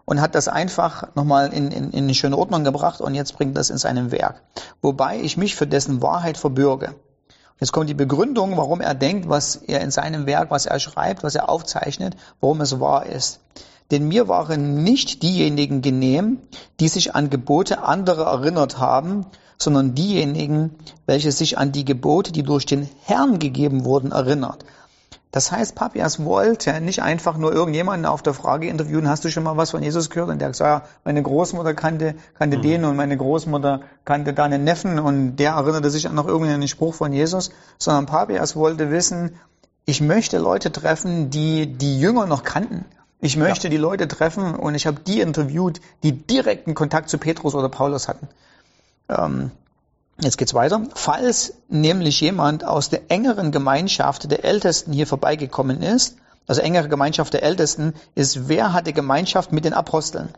und 0.06 0.22
hat 0.22 0.36
das 0.36 0.48
einfach 0.48 1.16
nochmal 1.16 1.54
in, 1.54 1.72
in, 1.72 1.92
in 1.92 2.04
eine 2.04 2.14
schöne 2.14 2.38
Ordnung 2.38 2.64
gebracht 2.64 3.02
und 3.02 3.16
jetzt 3.16 3.38
bringt 3.38 3.58
das 3.58 3.70
in 3.70 3.78
seinem 3.78 4.12
Werk. 4.12 4.42
Wobei 4.82 5.20
ich 5.20 5.38
mich 5.38 5.56
für 5.56 5.68
dessen 5.68 6.02
Wahrheit 6.02 6.38
verbürge. 6.38 6.96
Jetzt 7.60 7.74
kommt 7.74 7.90
die 7.90 7.94
Begründung, 7.94 8.58
warum 8.58 8.82
er 8.82 8.96
denkt, 8.96 9.30
was 9.30 9.56
er 9.56 9.82
in 9.82 9.92
seinem 9.92 10.26
Werk, 10.26 10.50
was 10.50 10.66
er 10.66 10.80
schreibt, 10.80 11.24
was 11.24 11.36
er 11.36 11.48
aufzeichnet, 11.48 12.16
warum 12.40 12.60
es 12.62 12.80
wahr 12.80 13.06
ist. 13.06 13.40
Denn 13.92 14.08
mir 14.08 14.28
waren 14.28 14.84
nicht 14.84 15.22
diejenigen 15.22 15.82
genehm, 15.82 16.40
die 16.80 16.88
sich 16.88 17.14
an 17.14 17.30
Gebote 17.30 17.84
anderer 17.84 18.32
erinnert 18.32 18.80
haben, 18.80 19.26
sondern 19.60 19.94
diejenigen, 19.94 20.72
welche 21.06 21.32
sich 21.32 21.58
an 21.58 21.72
die 21.72 21.86
Gebote, 21.86 22.32
die 22.32 22.42
durch 22.42 22.66
den 22.66 22.90
Herrn 23.04 23.38
gegeben 23.38 23.86
wurden, 23.86 24.12
erinnert. 24.12 24.66
Das 25.32 25.50
heißt, 25.52 25.76
Papias 25.76 26.24
wollte 26.26 26.82
nicht 26.82 27.02
einfach 27.02 27.38
nur 27.38 27.54
irgendjemanden 27.54 28.06
auf 28.06 28.22
der 28.22 28.34
Frage 28.34 28.68
interviewen, 28.68 29.08
hast 29.08 29.24
du 29.24 29.30
schon 29.30 29.44
mal 29.44 29.56
was 29.56 29.72
von 29.72 29.82
Jesus 29.82 30.10
gehört? 30.10 30.30
Und 30.30 30.40
der 30.40 30.48
hat 30.48 30.54
gesagt, 30.54 30.86
ja, 30.86 30.90
meine 31.06 31.24
Großmutter 31.24 31.74
kannte, 31.74 32.16
kannte 32.38 32.58
mhm. 32.58 32.62
den 32.62 32.86
und 32.86 32.98
meine 32.98 33.16
Großmutter 33.16 33.82
kannte 34.04 34.34
deinen 34.34 34.66
Neffen 34.66 35.00
und 35.00 35.38
der 35.38 35.52
erinnerte 35.52 35.90
sich 35.90 36.08
an 36.10 36.16
noch 36.16 36.28
irgendeinen 36.28 36.68
Spruch 36.68 36.94
von 36.94 37.14
Jesus, 37.14 37.52
sondern 37.78 38.08
Papias 38.08 38.58
wollte 38.58 38.92
wissen, 38.92 39.38
ich 39.86 40.02
möchte 40.02 40.38
Leute 40.38 40.72
treffen, 40.72 41.30
die 41.30 41.66
die 41.66 42.00
Jünger 42.00 42.26
noch 42.26 42.44
kannten, 42.44 42.86
Ich 43.22 43.38
möchte 43.38 43.68
ja. 43.68 43.70
die 43.72 43.78
Leute 43.78 44.08
treffen 44.08 44.56
und 44.56 44.76
ich 44.76 44.86
habe 44.86 45.00
die 45.00 45.22
interviewt, 45.22 45.80
die 46.04 46.12
direkten 46.12 46.74
Kontakt 46.74 47.08
zu 47.10 47.20
Petrus 47.20 47.56
oder 47.56 47.70
Paulus 47.70 48.08
hatten. 48.08 48.28
Ähm, 49.10 49.52
jetzt 50.22 50.38
geht's 50.38 50.54
weiter. 50.54 50.82
Falls 50.94 51.54
nämlich 51.68 52.22
jemand 52.22 52.64
aus 52.66 52.90
der 52.90 53.10
engeren 53.10 53.52
Gemeinschaft 53.52 54.30
der 54.32 54.44
Ältesten 54.46 54.94
hier 54.94 55.08
vorbeigekommen 55.08 55.82
ist, 55.82 56.18
also 56.48 56.62
engere 56.62 56.90
Gemeinschaft 56.90 57.34
der 57.34 57.44
Ältesten 57.44 57.94
ist, 58.16 58.48
wer 58.48 58.74
hatte 58.74 58.94
Gemeinschaft 58.94 59.52
mit 59.52 59.66
den 59.66 59.74
Aposteln? 59.74 60.30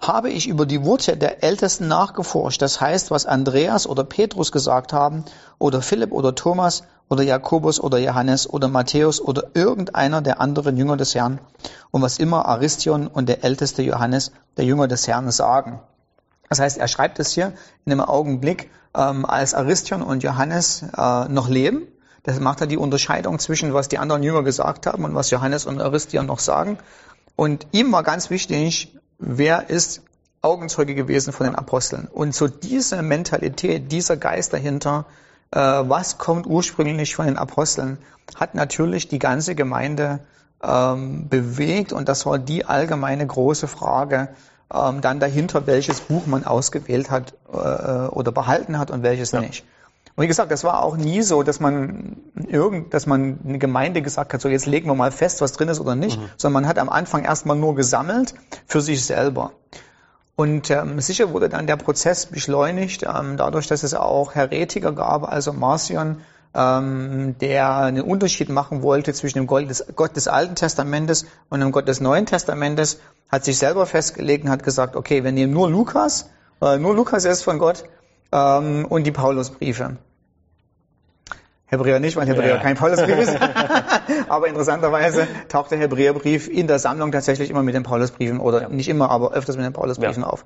habe 0.00 0.30
ich 0.30 0.46
über 0.46 0.66
die 0.66 0.84
Worte 0.84 1.16
der 1.16 1.42
Ältesten 1.42 1.88
nachgeforscht, 1.88 2.60
das 2.60 2.80
heißt, 2.80 3.10
was 3.10 3.26
Andreas 3.26 3.86
oder 3.86 4.04
Petrus 4.04 4.52
gesagt 4.52 4.92
haben, 4.92 5.24
oder 5.58 5.80
Philipp 5.82 6.12
oder 6.12 6.34
Thomas 6.34 6.84
oder 7.08 7.22
Jakobus 7.22 7.80
oder 7.80 7.98
Johannes 7.98 8.48
oder 8.48 8.68
Matthäus 8.68 9.20
oder 9.20 9.44
irgendeiner 9.54 10.20
der 10.20 10.40
anderen 10.40 10.76
Jünger 10.76 10.96
des 10.96 11.14
Herrn 11.14 11.38
und 11.90 12.02
was 12.02 12.18
immer 12.18 12.46
Aristion 12.46 13.06
und 13.06 13.28
der 13.28 13.44
älteste 13.44 13.82
Johannes, 13.82 14.32
der 14.56 14.64
Jünger 14.64 14.88
des 14.88 15.06
Herrn, 15.08 15.30
sagen. 15.30 15.80
Das 16.48 16.60
heißt, 16.60 16.78
er 16.78 16.88
schreibt 16.88 17.18
es 17.18 17.32
hier 17.32 17.52
in 17.84 17.92
einem 17.92 18.00
Augenblick, 18.00 18.70
ähm, 18.94 19.24
als 19.24 19.54
Aristion 19.54 20.02
und 20.02 20.22
Johannes 20.22 20.84
äh, 20.96 21.28
noch 21.28 21.48
leben. 21.48 21.82
Das 22.22 22.40
macht 22.40 22.60
er 22.60 22.66
die 22.66 22.76
Unterscheidung 22.76 23.38
zwischen, 23.38 23.72
was 23.72 23.88
die 23.88 23.98
anderen 23.98 24.22
Jünger 24.22 24.42
gesagt 24.42 24.86
haben 24.86 25.04
und 25.04 25.14
was 25.14 25.30
Johannes 25.30 25.66
und 25.66 25.80
Aristion 25.80 26.26
noch 26.26 26.40
sagen. 26.40 26.78
Und 27.36 27.66
ihm 27.72 27.92
war 27.92 28.02
ganz 28.02 28.30
wichtig, 28.30 28.96
wer 29.18 29.70
ist 29.70 30.02
Augenzeuge 30.42 30.94
gewesen 30.94 31.32
von 31.32 31.46
den 31.46 31.54
Aposteln. 31.54 32.08
Und 32.12 32.34
so 32.34 32.48
diese 32.48 33.02
Mentalität, 33.02 33.92
dieser 33.92 34.16
Geist 34.16 34.52
dahinter, 34.52 35.06
äh, 35.50 35.58
was 35.58 36.18
kommt 36.18 36.46
ursprünglich 36.46 37.14
von 37.14 37.26
den 37.26 37.36
Aposteln, 37.36 37.98
hat 38.34 38.54
natürlich 38.54 39.08
die 39.08 39.18
ganze 39.18 39.54
Gemeinde 39.54 40.20
ähm, 40.62 41.28
bewegt 41.28 41.92
und 41.92 42.08
das 42.08 42.26
war 42.26 42.38
die 42.38 42.64
allgemeine 42.64 43.26
große 43.26 43.68
Frage 43.68 44.28
ähm, 44.72 45.00
dann 45.00 45.20
dahinter, 45.20 45.66
welches 45.66 46.00
Buch 46.00 46.26
man 46.26 46.44
ausgewählt 46.44 47.10
hat 47.10 47.34
äh, 47.52 47.56
oder 47.56 48.32
behalten 48.32 48.78
hat 48.78 48.90
und 48.90 49.02
welches 49.02 49.32
ja. 49.32 49.40
nicht. 49.40 49.64
Und 50.16 50.22
wie 50.22 50.28
gesagt, 50.28 50.50
das 50.50 50.64
war 50.64 50.82
auch 50.82 50.96
nie 50.96 51.20
so, 51.20 51.42
dass 51.42 51.60
man 51.60 52.16
irgend, 52.48 52.94
dass 52.94 53.06
man 53.06 53.38
eine 53.46 53.58
Gemeinde 53.58 54.00
gesagt 54.00 54.32
hat, 54.32 54.40
so 54.40 54.48
jetzt 54.48 54.64
legen 54.64 54.88
wir 54.88 54.94
mal 54.94 55.12
fest, 55.12 55.42
was 55.42 55.52
drin 55.52 55.68
ist 55.68 55.78
oder 55.78 55.94
nicht, 55.94 56.18
mhm. 56.18 56.30
sondern 56.38 56.62
man 56.62 56.68
hat 56.68 56.78
am 56.78 56.88
Anfang 56.88 57.24
erstmal 57.24 57.56
nur 57.56 57.74
gesammelt 57.74 58.34
für 58.66 58.80
sich 58.80 59.04
selber. 59.04 59.52
Und 60.34 60.70
ähm, 60.70 61.00
sicher 61.00 61.32
wurde 61.32 61.48
dann 61.48 61.66
der 61.66 61.76
Prozess 61.76 62.26
beschleunigt, 62.26 63.02
ähm, 63.04 63.36
dadurch, 63.36 63.66
dass 63.66 63.82
es 63.82 63.94
auch 63.94 64.34
Heretiker 64.34 64.92
gab, 64.92 65.30
also 65.30 65.52
Marcion, 65.52 66.22
ähm, 66.56 67.36
der 67.40 67.76
einen 67.76 68.02
Unterschied 68.02 68.48
machen 68.48 68.82
wollte 68.82 69.12
zwischen 69.12 69.38
dem 69.38 69.46
Gott 69.46 69.68
des, 69.68 69.84
Gott 69.94 70.16
des 70.16 70.26
Alten 70.26 70.54
Testamentes 70.54 71.26
und 71.50 71.60
dem 71.60 71.70
Gott 71.70 71.86
des 71.86 72.00
Neuen 72.00 72.24
Testamentes, 72.26 72.98
hat 73.28 73.44
sich 73.44 73.58
selber 73.58 73.86
festgelegt 73.86 74.44
und 74.44 74.50
hat 74.50 74.62
gesagt, 74.62 74.96
okay, 74.96 75.22
wir 75.22 75.32
nehmen 75.32 75.52
nur 75.52 75.68
Lukas, 75.70 76.30
äh, 76.62 76.78
nur 76.78 76.94
Lukas 76.94 77.24
ist 77.24 77.42
von 77.42 77.58
Gott 77.58 77.84
ähm, 78.32 78.86
und 78.88 79.04
die 79.04 79.12
Paulusbriefe. 79.12 79.98
Hebräer 81.66 81.98
nicht, 81.98 82.16
weil 82.16 82.28
Hebräer 82.28 82.56
ja. 82.56 82.58
kein 82.58 82.76
Paulusbrief 82.76 83.18
ist. 83.18 83.36
aber 84.28 84.46
interessanterweise 84.46 85.26
taucht 85.48 85.72
der 85.72 85.78
Hebräerbrief 85.78 86.48
in 86.48 86.68
der 86.68 86.78
Sammlung 86.78 87.12
tatsächlich 87.12 87.50
immer 87.50 87.62
mit 87.62 87.74
den 87.74 87.82
Paulusbriefen 87.82 88.38
oder 88.38 88.62
ja. 88.62 88.68
nicht 88.68 88.88
immer, 88.88 89.10
aber 89.10 89.32
öfters 89.32 89.56
mit 89.56 89.66
den 89.66 89.72
Paulusbriefen 89.72 90.22
ja. 90.22 90.28
auf. 90.28 90.44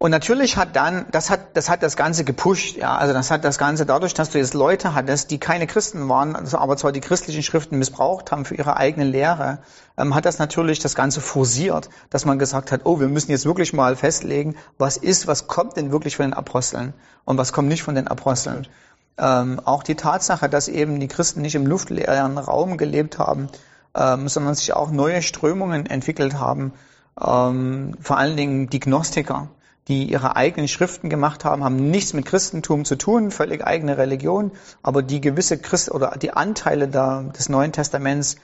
Und 0.00 0.12
natürlich 0.12 0.56
hat 0.56 0.76
dann, 0.76 1.06
das 1.10 1.28
hat, 1.28 1.56
das 1.56 1.68
hat 1.68 1.82
das 1.82 1.96
Ganze 1.96 2.22
gepusht, 2.22 2.76
ja, 2.76 2.96
also 2.96 3.12
das 3.12 3.32
hat 3.32 3.44
das 3.44 3.58
Ganze 3.58 3.84
dadurch, 3.84 4.14
dass 4.14 4.30
du 4.30 4.38
jetzt 4.38 4.54
Leute 4.54 4.94
hattest, 4.94 5.32
die 5.32 5.38
keine 5.38 5.66
Christen 5.66 6.08
waren, 6.08 6.36
also 6.36 6.56
aber 6.58 6.76
zwar 6.76 6.92
die 6.92 7.00
christlichen 7.00 7.42
Schriften 7.42 7.78
missbraucht 7.78 8.30
haben 8.30 8.44
für 8.44 8.54
ihre 8.54 8.76
eigene 8.76 9.04
Lehre, 9.04 9.58
ähm, 9.96 10.14
hat 10.14 10.24
das 10.24 10.38
natürlich 10.38 10.78
das 10.78 10.94
Ganze 10.94 11.20
forciert, 11.20 11.90
dass 12.10 12.24
man 12.24 12.38
gesagt 12.38 12.70
hat, 12.70 12.82
oh, 12.84 13.00
wir 13.00 13.08
müssen 13.08 13.32
jetzt 13.32 13.44
wirklich 13.44 13.72
mal 13.72 13.96
festlegen, 13.96 14.54
was 14.78 14.98
ist, 14.98 15.26
was 15.26 15.48
kommt 15.48 15.76
denn 15.76 15.90
wirklich 15.90 16.14
von 16.14 16.26
den 16.26 16.34
Aposteln 16.34 16.94
und 17.24 17.36
was 17.36 17.52
kommt 17.52 17.68
nicht 17.68 17.82
von 17.82 17.96
den 17.96 18.06
Aposteln. 18.06 18.68
Ähm, 19.18 19.60
auch 19.64 19.82
die 19.82 19.96
Tatsache, 19.96 20.48
dass 20.48 20.68
eben 20.68 21.00
die 21.00 21.08
Christen 21.08 21.42
nicht 21.42 21.56
im 21.56 21.66
luftleeren 21.66 22.38
Raum 22.38 22.76
gelebt 22.76 23.18
haben, 23.18 23.48
ähm, 23.96 24.28
sondern 24.28 24.54
sich 24.54 24.72
auch 24.74 24.92
neue 24.92 25.22
Strömungen 25.22 25.86
entwickelt 25.86 26.38
haben, 26.38 26.72
ähm, 27.20 27.96
vor 28.00 28.16
allen 28.16 28.36
Dingen 28.36 28.70
die 28.70 28.78
Gnostiker, 28.78 29.48
die 29.88 30.04
ihre 30.04 30.36
eigenen 30.36 30.68
Schriften 30.68 31.08
gemacht 31.08 31.44
haben, 31.44 31.64
haben 31.64 31.90
nichts 31.90 32.12
mit 32.12 32.26
Christentum 32.26 32.84
zu 32.84 32.96
tun, 32.96 33.30
völlig 33.30 33.66
eigene 33.66 33.96
Religion, 33.96 34.52
aber 34.82 35.02
die 35.02 35.20
gewisse 35.20 35.58
Christ 35.58 35.90
oder 35.90 36.16
die 36.20 36.32
Anteile 36.32 36.88
da, 36.88 37.22
des 37.22 37.48
Neuen 37.48 37.72
Testaments 37.72 38.36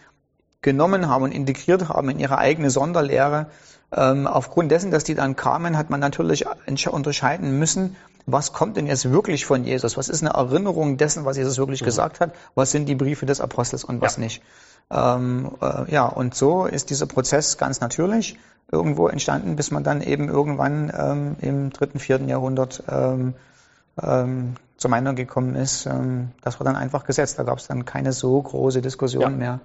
genommen 0.63 1.09
haben 1.09 1.25
und 1.25 1.33
integriert 1.33 1.91
haben 1.91 2.09
in 2.09 2.19
ihre 2.19 2.39
eigene 2.39 2.71
Sonderlehre. 2.71 3.51
Ähm, 3.93 4.27
aufgrund 4.27 4.73
dessen, 4.73 4.91
dass 4.91 5.05
die 5.05 5.15
dann 5.15 5.37
kamen, 5.37 5.77
hat 5.77 5.91
man 5.91 6.01
natürlich 6.01 6.47
unterscheiden 6.91 7.59
müssen, 7.59 7.95
was 8.27 8.53
kommt 8.53 8.77
denn 8.77 8.87
jetzt 8.87 9.11
wirklich 9.11 9.45
von 9.45 9.65
Jesus? 9.65 9.97
Was 9.97 10.09
ist 10.09 10.23
eine 10.23 10.33
Erinnerung 10.33 10.97
dessen, 10.97 11.25
was 11.25 11.37
Jesus 11.37 11.59
wirklich 11.59 11.83
mhm. 11.83 11.87
gesagt 11.87 12.21
hat? 12.21 12.35
Was 12.55 12.71
sind 12.71 12.87
die 12.87 12.95
Briefe 12.95 13.27
des 13.27 13.41
Apostels 13.41 13.85
und 13.85 14.01
was 14.01 14.17
ja. 14.17 14.23
nicht? 14.23 14.43
Ähm, 14.91 15.51
äh, 15.61 15.91
ja, 15.93 16.07
und 16.07 16.35
so 16.35 16.67
ist 16.67 16.91
dieser 16.91 17.07
Prozess 17.07 17.59
ganz 17.59 17.81
natürlich 17.81 18.39
irgendwo 18.71 19.09
entstanden, 19.09 19.57
bis 19.57 19.71
man 19.71 19.85
dann 19.85 20.01
eben 20.01 20.29
irgendwann 20.29 20.93
ähm, 20.97 21.37
im 21.41 21.71
dritten, 21.71 21.99
vierten 21.99 22.29
Jahrhundert 22.29 22.83
ähm, 22.89 23.35
ähm, 24.03 24.55
zur 24.77 24.91
Meinung 24.91 25.15
gekommen 25.15 25.55
ist, 25.55 25.87
ähm, 25.87 26.31
das 26.43 26.59
war 26.59 26.65
dann 26.65 26.77
einfach 26.77 27.05
gesetzt. 27.05 27.39
Da 27.39 27.45
gab 27.45 27.59
es 27.59 27.67
dann 27.67 27.85
keine 27.85 28.13
so 28.13 28.41
große 28.41 28.83
Diskussion 28.83 29.23
ja. 29.23 29.29
mehr. 29.31 29.61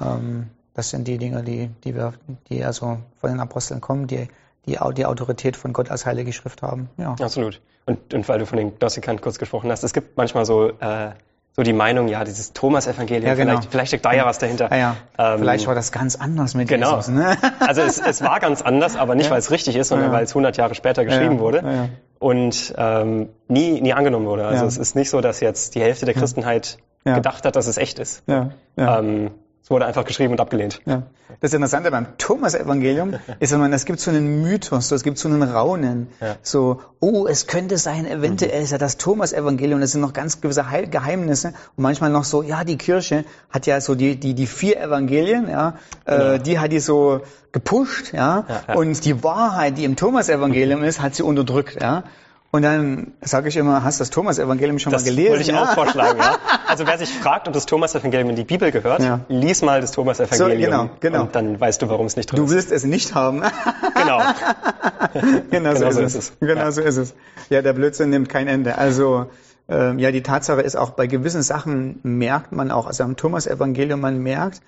Ähm, 0.00 0.48
das 0.74 0.90
sind 0.90 1.08
die 1.08 1.18
Dinge, 1.18 1.42
die, 1.42 1.70
die 1.84 1.94
wir, 1.94 2.14
die 2.48 2.64
also 2.64 2.98
von 3.20 3.30
den 3.30 3.40
Aposteln 3.40 3.80
kommen, 3.80 4.06
die 4.06 4.28
die, 4.68 4.78
die 4.94 5.06
Autorität 5.06 5.56
von 5.56 5.72
Gott 5.72 5.90
als 5.90 6.06
Heilige 6.06 6.32
Schrift 6.32 6.62
haben. 6.62 6.88
Ja. 6.96 7.16
Absolut. 7.20 7.60
Und, 7.86 8.14
und 8.14 8.28
weil 8.28 8.38
du 8.38 8.46
von 8.46 8.58
den 8.58 8.78
Gnostikern 8.78 9.20
kurz 9.20 9.38
gesprochen 9.38 9.70
hast, 9.70 9.82
es 9.82 9.92
gibt 9.92 10.16
manchmal 10.16 10.44
so 10.44 10.68
äh, 10.68 11.10
so 11.58 11.64
die 11.64 11.72
Meinung, 11.72 12.06
ja, 12.06 12.22
dieses 12.22 12.52
Thomas-Evangelium, 12.52 13.26
ja, 13.26 13.34
genau. 13.34 13.50
vielleicht, 13.54 13.70
vielleicht 13.72 13.88
steckt 13.88 14.04
da 14.04 14.12
ja 14.12 14.24
was 14.24 14.38
dahinter. 14.38 14.70
Ja, 14.70 14.76
ja. 14.76 14.96
Ähm, 15.18 15.40
vielleicht 15.40 15.66
war 15.66 15.74
das 15.74 15.90
ganz 15.90 16.14
anders 16.14 16.54
mit 16.54 16.68
genau. 16.68 16.94
Jesus. 16.94 17.08
Ne? 17.08 17.36
Also 17.58 17.80
es, 17.80 17.98
es 17.98 18.22
war 18.22 18.38
ganz 18.38 18.62
anders, 18.62 18.94
aber 18.94 19.16
nicht, 19.16 19.28
weil 19.28 19.40
es 19.40 19.50
richtig 19.50 19.74
ist, 19.74 19.88
sondern 19.88 20.12
weil 20.12 20.22
es 20.22 20.30
100 20.30 20.56
Jahre 20.56 20.76
später 20.76 21.04
geschrieben 21.04 21.40
wurde 21.40 21.90
und 22.20 22.74
ähm, 22.78 23.30
nie, 23.48 23.80
nie 23.80 23.92
angenommen 23.92 24.26
wurde. 24.26 24.46
Also 24.46 24.66
es 24.66 24.76
ist 24.76 24.94
nicht 24.94 25.10
so, 25.10 25.20
dass 25.20 25.40
jetzt 25.40 25.74
die 25.74 25.80
Hälfte 25.80 26.06
der 26.06 26.14
Christenheit 26.14 26.78
gedacht 27.04 27.44
hat, 27.44 27.56
dass 27.56 27.66
es 27.66 27.76
echt 27.76 27.98
ist. 27.98 28.22
Ja. 28.28 28.50
Ja. 28.76 29.00
Ähm, 29.00 29.32
es 29.62 29.70
wurde 29.70 29.84
einfach 29.84 30.04
geschrieben 30.04 30.32
und 30.32 30.40
abgelehnt. 30.40 30.80
Ja. 30.86 31.02
Das 31.40 31.52
Interessante 31.52 31.90
beim 31.90 32.16
Thomas-Evangelium 32.16 33.14
ist, 33.38 33.52
wenn 33.52 33.60
man, 33.60 33.72
es 33.72 33.84
gibt 33.84 34.00
so 34.00 34.10
einen 34.10 34.40
Mythos, 34.42 34.88
so, 34.88 34.94
es 34.94 35.02
gibt 35.02 35.18
so 35.18 35.28
einen 35.28 35.42
Raunen, 35.42 36.08
ja. 36.20 36.36
so, 36.42 36.80
oh, 37.00 37.26
es 37.26 37.46
könnte 37.46 37.76
sein, 37.76 38.06
eventuell 38.06 38.62
ist 38.62 38.72
ja 38.72 38.78
das 38.78 38.96
Thomas-Evangelium, 38.96 39.80
das 39.80 39.92
sind 39.92 40.00
noch 40.00 40.14
ganz 40.14 40.40
gewisse 40.40 40.70
Heil 40.70 40.88
Geheimnisse 40.88 41.48
und 41.76 41.82
manchmal 41.82 42.10
noch 42.10 42.24
so, 42.24 42.42
ja, 42.42 42.64
die 42.64 42.78
Kirche 42.78 43.24
hat 43.50 43.66
ja 43.66 43.80
so 43.80 43.94
die, 43.94 44.18
die, 44.18 44.34
die 44.34 44.46
vier 44.46 44.80
Evangelien, 44.80 45.50
ja, 45.50 45.74
äh, 46.06 46.16
genau. 46.16 46.38
die 46.38 46.58
hat 46.58 46.72
die 46.72 46.80
so 46.80 47.20
gepusht, 47.52 48.14
ja, 48.14 48.46
ja, 48.48 48.62
ja, 48.68 48.74
und 48.74 49.04
die 49.04 49.22
Wahrheit, 49.22 49.76
die 49.76 49.84
im 49.84 49.96
Thomas-Evangelium 49.96 50.82
ist, 50.82 51.02
hat 51.02 51.14
sie 51.14 51.22
unterdrückt, 51.22 51.80
ja. 51.80 52.04
Und 52.50 52.62
dann 52.62 53.12
sage 53.20 53.48
ich 53.48 53.56
immer, 53.56 53.84
hast 53.84 54.00
du 54.00 54.02
das 54.02 54.10
Thomas-Evangelium 54.10 54.78
schon 54.78 54.90
das 54.90 55.02
mal 55.02 55.10
gelesen? 55.10 55.32
Das 55.32 55.38
wollte 55.38 55.50
ich 55.50 55.56
ja? 55.56 55.62
auch 55.64 55.74
vorschlagen, 55.74 56.18
ja. 56.18 56.38
Also 56.66 56.86
wer 56.86 56.98
sich 56.98 57.10
fragt, 57.10 57.46
ob 57.46 57.54
das 57.54 57.66
Thomas-Evangelium 57.66 58.30
in 58.30 58.36
die 58.36 58.44
Bibel 58.44 58.70
gehört, 58.70 59.02
ja. 59.02 59.20
lies 59.28 59.62
mal 59.62 59.80
das 59.82 59.92
Thomas-Evangelium. 59.92 60.60
So, 60.60 60.68
genau, 60.68 60.90
genau. 61.00 61.22
Und 61.22 61.34
dann 61.34 61.60
weißt 61.60 61.82
du, 61.82 61.88
warum 61.88 62.06
es 62.06 62.16
nicht 62.16 62.30
drin 62.30 62.42
ist. 62.42 62.48
Du 62.48 62.54
willst 62.54 62.72
es 62.72 62.84
nicht 62.84 63.14
haben. 63.14 63.42
genau. 63.94 64.20
genau, 65.50 65.74
so, 65.74 65.80
genau 65.80 65.90
so 65.90 66.00
ist, 66.00 66.14
es. 66.14 66.14
es. 66.14 66.32
Genau 66.40 66.54
ja. 66.54 66.72
so 66.72 66.80
ist 66.80 66.96
es. 66.96 67.14
Ja, 67.50 67.60
der 67.60 67.74
Blödsinn 67.74 68.10
nimmt 68.10 68.30
kein 68.30 68.48
Ende. 68.48 68.78
Also 68.78 69.26
ähm, 69.68 69.98
ja, 69.98 70.10
die 70.10 70.22
Tatsache 70.22 70.62
ist 70.62 70.76
auch, 70.76 70.90
bei 70.90 71.06
gewissen 71.06 71.42
Sachen 71.42 72.00
merkt 72.02 72.52
man 72.52 72.70
auch, 72.70 72.86
also 72.86 73.04
am 73.04 73.16
Thomas-Evangelium, 73.16 74.00
man 74.00 74.18
merkt, 74.18 74.62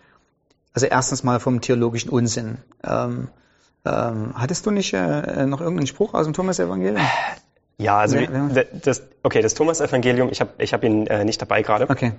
also 0.74 0.86
erstens 0.86 1.24
mal 1.24 1.40
vom 1.40 1.62
theologischen 1.62 2.10
Unsinn. 2.10 2.58
Ähm, 2.84 3.28
ähm, 3.86 4.34
hattest 4.34 4.66
du 4.66 4.70
nicht 4.70 4.92
äh, 4.92 5.46
noch 5.46 5.60
irgendeinen 5.60 5.86
Spruch 5.86 6.12
aus 6.12 6.26
dem 6.26 6.34
Thomas-Evangelium? 6.34 7.06
Ja, 7.80 7.98
also 7.98 8.18
ja, 8.18 8.30
ja. 8.30 8.64
das, 8.72 9.02
okay, 9.22 9.42
das 9.42 9.54
Thomas-Evangelium, 9.54 10.28
ich 10.30 10.40
habe 10.40 10.50
ich 10.58 10.72
hab 10.72 10.84
ihn 10.84 11.06
äh, 11.06 11.24
nicht 11.24 11.40
dabei 11.40 11.62
gerade. 11.62 11.88
Okay. 11.88 12.12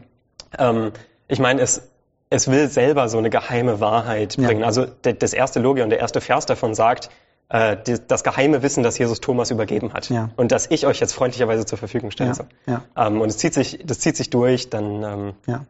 Ähm, 0.58 0.91
ich 1.28 1.39
meine, 1.39 1.62
es, 1.62 1.89
es 2.30 2.50
will 2.50 2.69
selber 2.69 3.10
so 3.10 3.17
eine 3.17 3.30
geheime 3.30 3.80
Wahrheit 3.80 4.38
bringen. 4.38 4.62
Ja. 4.62 4.65
Also 4.65 4.86
das 5.02 5.34
erste 5.34 5.60
Logion, 5.60 5.89
der 5.89 6.00
erste 6.00 6.21
Vers 6.21 6.45
davon 6.45 6.74
sagt, 6.74 7.10
äh, 7.50 7.78
das 8.08 8.24
geheime 8.24 8.63
Wissen, 8.63 8.82
das 8.82 8.97
Jesus 8.97 9.19
Thomas 9.19 9.52
übergeben 9.52 9.93
hat 9.93 10.10
ja. 10.10 10.30
und 10.38 10.52
das 10.54 10.67
ich 10.71 10.88
euch 10.88 11.00
jetzt 11.00 11.13
freundlicherweise 11.13 11.65
zur 11.65 11.78
Verfügung 11.78 12.10
stelle. 12.12 12.34
Ja. 12.65 12.82
Ja. 12.95 13.08
Ähm, 13.08 13.19
und 13.19 13.30
es 13.30 13.38
zieht 13.38 13.54
sich, 13.54 13.84
das 13.86 14.00
zieht 14.00 14.15
sich 14.15 14.30
durch, 14.30 14.69
dann 14.69 15.04
ähm, 15.04 15.34
ja. 15.47 15.65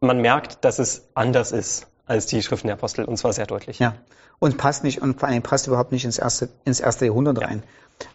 man 0.00 0.20
merkt, 0.20 0.64
dass 0.64 0.78
es 0.78 1.08
anders 1.14 1.50
ist 1.50 1.88
als 2.06 2.26
die 2.26 2.42
Schriften 2.42 2.68
der 2.68 2.76
Apostel 2.76 3.04
und 3.04 3.16
zwar 3.16 3.32
sehr 3.32 3.46
deutlich. 3.46 3.80
Ja. 3.80 3.94
Und 4.38 4.56
passt 4.56 4.84
nicht 4.84 5.02
und 5.02 5.18
vor 5.18 5.28
allem 5.28 5.42
passt 5.42 5.66
überhaupt 5.66 5.90
nicht 5.90 6.04
ins 6.04 6.18
erste 6.18 6.48
ins 6.64 6.78
erste 6.78 7.06
Jahrhundert 7.06 7.40
rein. 7.40 7.64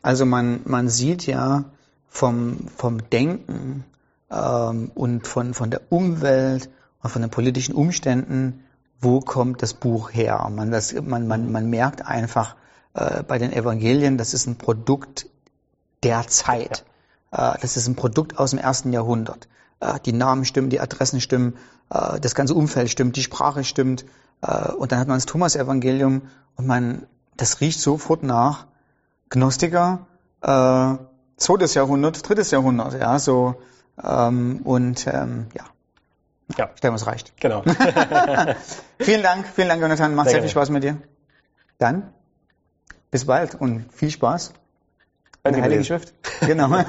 Also 0.01 0.25
man, 0.25 0.61
man 0.65 0.89
sieht 0.89 1.25
ja 1.25 1.65
vom, 2.07 2.67
vom 2.75 3.09
Denken 3.09 3.85
ähm, 4.31 4.91
und 4.95 5.27
von, 5.27 5.53
von 5.53 5.69
der 5.69 5.81
Umwelt 5.89 6.69
und 7.01 7.09
von 7.09 7.21
den 7.21 7.31
politischen 7.31 7.75
Umständen, 7.75 8.63
wo 9.01 9.21
kommt 9.21 9.61
das 9.61 9.73
Buch 9.73 10.11
her? 10.11 10.49
Man, 10.53 10.71
das, 10.71 10.93
man, 10.93 11.27
man, 11.27 11.51
man 11.51 11.69
merkt 11.69 12.05
einfach 12.05 12.55
äh, 12.93 13.23
bei 13.23 13.37
den 13.37 13.53
Evangelien, 13.53 14.17
das 14.17 14.33
ist 14.33 14.47
ein 14.47 14.57
Produkt 14.57 15.29
der 16.03 16.27
Zeit. 16.27 16.85
Ja. 17.31 17.53
Äh, 17.53 17.59
das 17.61 17.77
ist 17.77 17.87
ein 17.87 17.95
Produkt 17.95 18.37
aus 18.37 18.51
dem 18.51 18.59
ersten 18.59 18.91
Jahrhundert. 18.91 19.47
Äh, 19.79 19.99
die 20.05 20.13
Namen 20.13 20.45
stimmen, 20.45 20.69
die 20.69 20.79
Adressen 20.79 21.21
stimmen, 21.21 21.55
äh, 21.89 22.19
das 22.19 22.35
ganze 22.35 22.55
Umfeld 22.55 22.89
stimmt, 22.89 23.15
die 23.15 23.23
Sprache 23.23 23.63
stimmt. 23.63 24.05
Äh, 24.41 24.71
und 24.73 24.91
dann 24.91 24.99
hat 24.99 25.07
man 25.07 25.17
das 25.17 25.25
Thomas-Evangelium 25.25 26.23
und 26.55 26.67
man, 26.67 27.05
das 27.37 27.61
riecht 27.61 27.79
sofort 27.79 28.23
nach 28.23 28.67
Gnostiker, 29.29 30.07
äh, 30.41 30.95
zweites 31.37 31.73
Jahrhundert, 31.73 32.27
drittes 32.27 32.51
Jahrhundert, 32.51 32.99
ja, 32.99 33.19
so, 33.19 33.61
ähm, 34.03 34.61
und 34.63 35.07
ähm, 35.07 35.47
ja. 35.53 35.65
Ja. 36.57 36.69
Ich 36.73 36.81
denke, 36.81 36.95
es 36.95 37.05
reicht. 37.05 37.39
Genau. 37.39 37.61
vielen 38.99 39.21
Dank, 39.21 39.45
vielen 39.53 39.67
Dank, 39.67 39.81
Jonathan. 39.81 40.15
Macht 40.15 40.29
sehr, 40.29 40.37
sehr 40.37 40.41
viel 40.41 40.49
Spaß 40.49 40.71
mit 40.71 40.83
dir. 40.83 40.97
Dann 41.77 42.11
bis 43.11 43.25
bald 43.25 43.55
und 43.55 43.93
viel 43.93 44.09
Spaß. 44.09 44.53
Bei 45.43 45.51
der 45.51 45.61
Heiligen 45.61 45.85
Schrift. 45.85 46.13
Genau. 46.41 46.69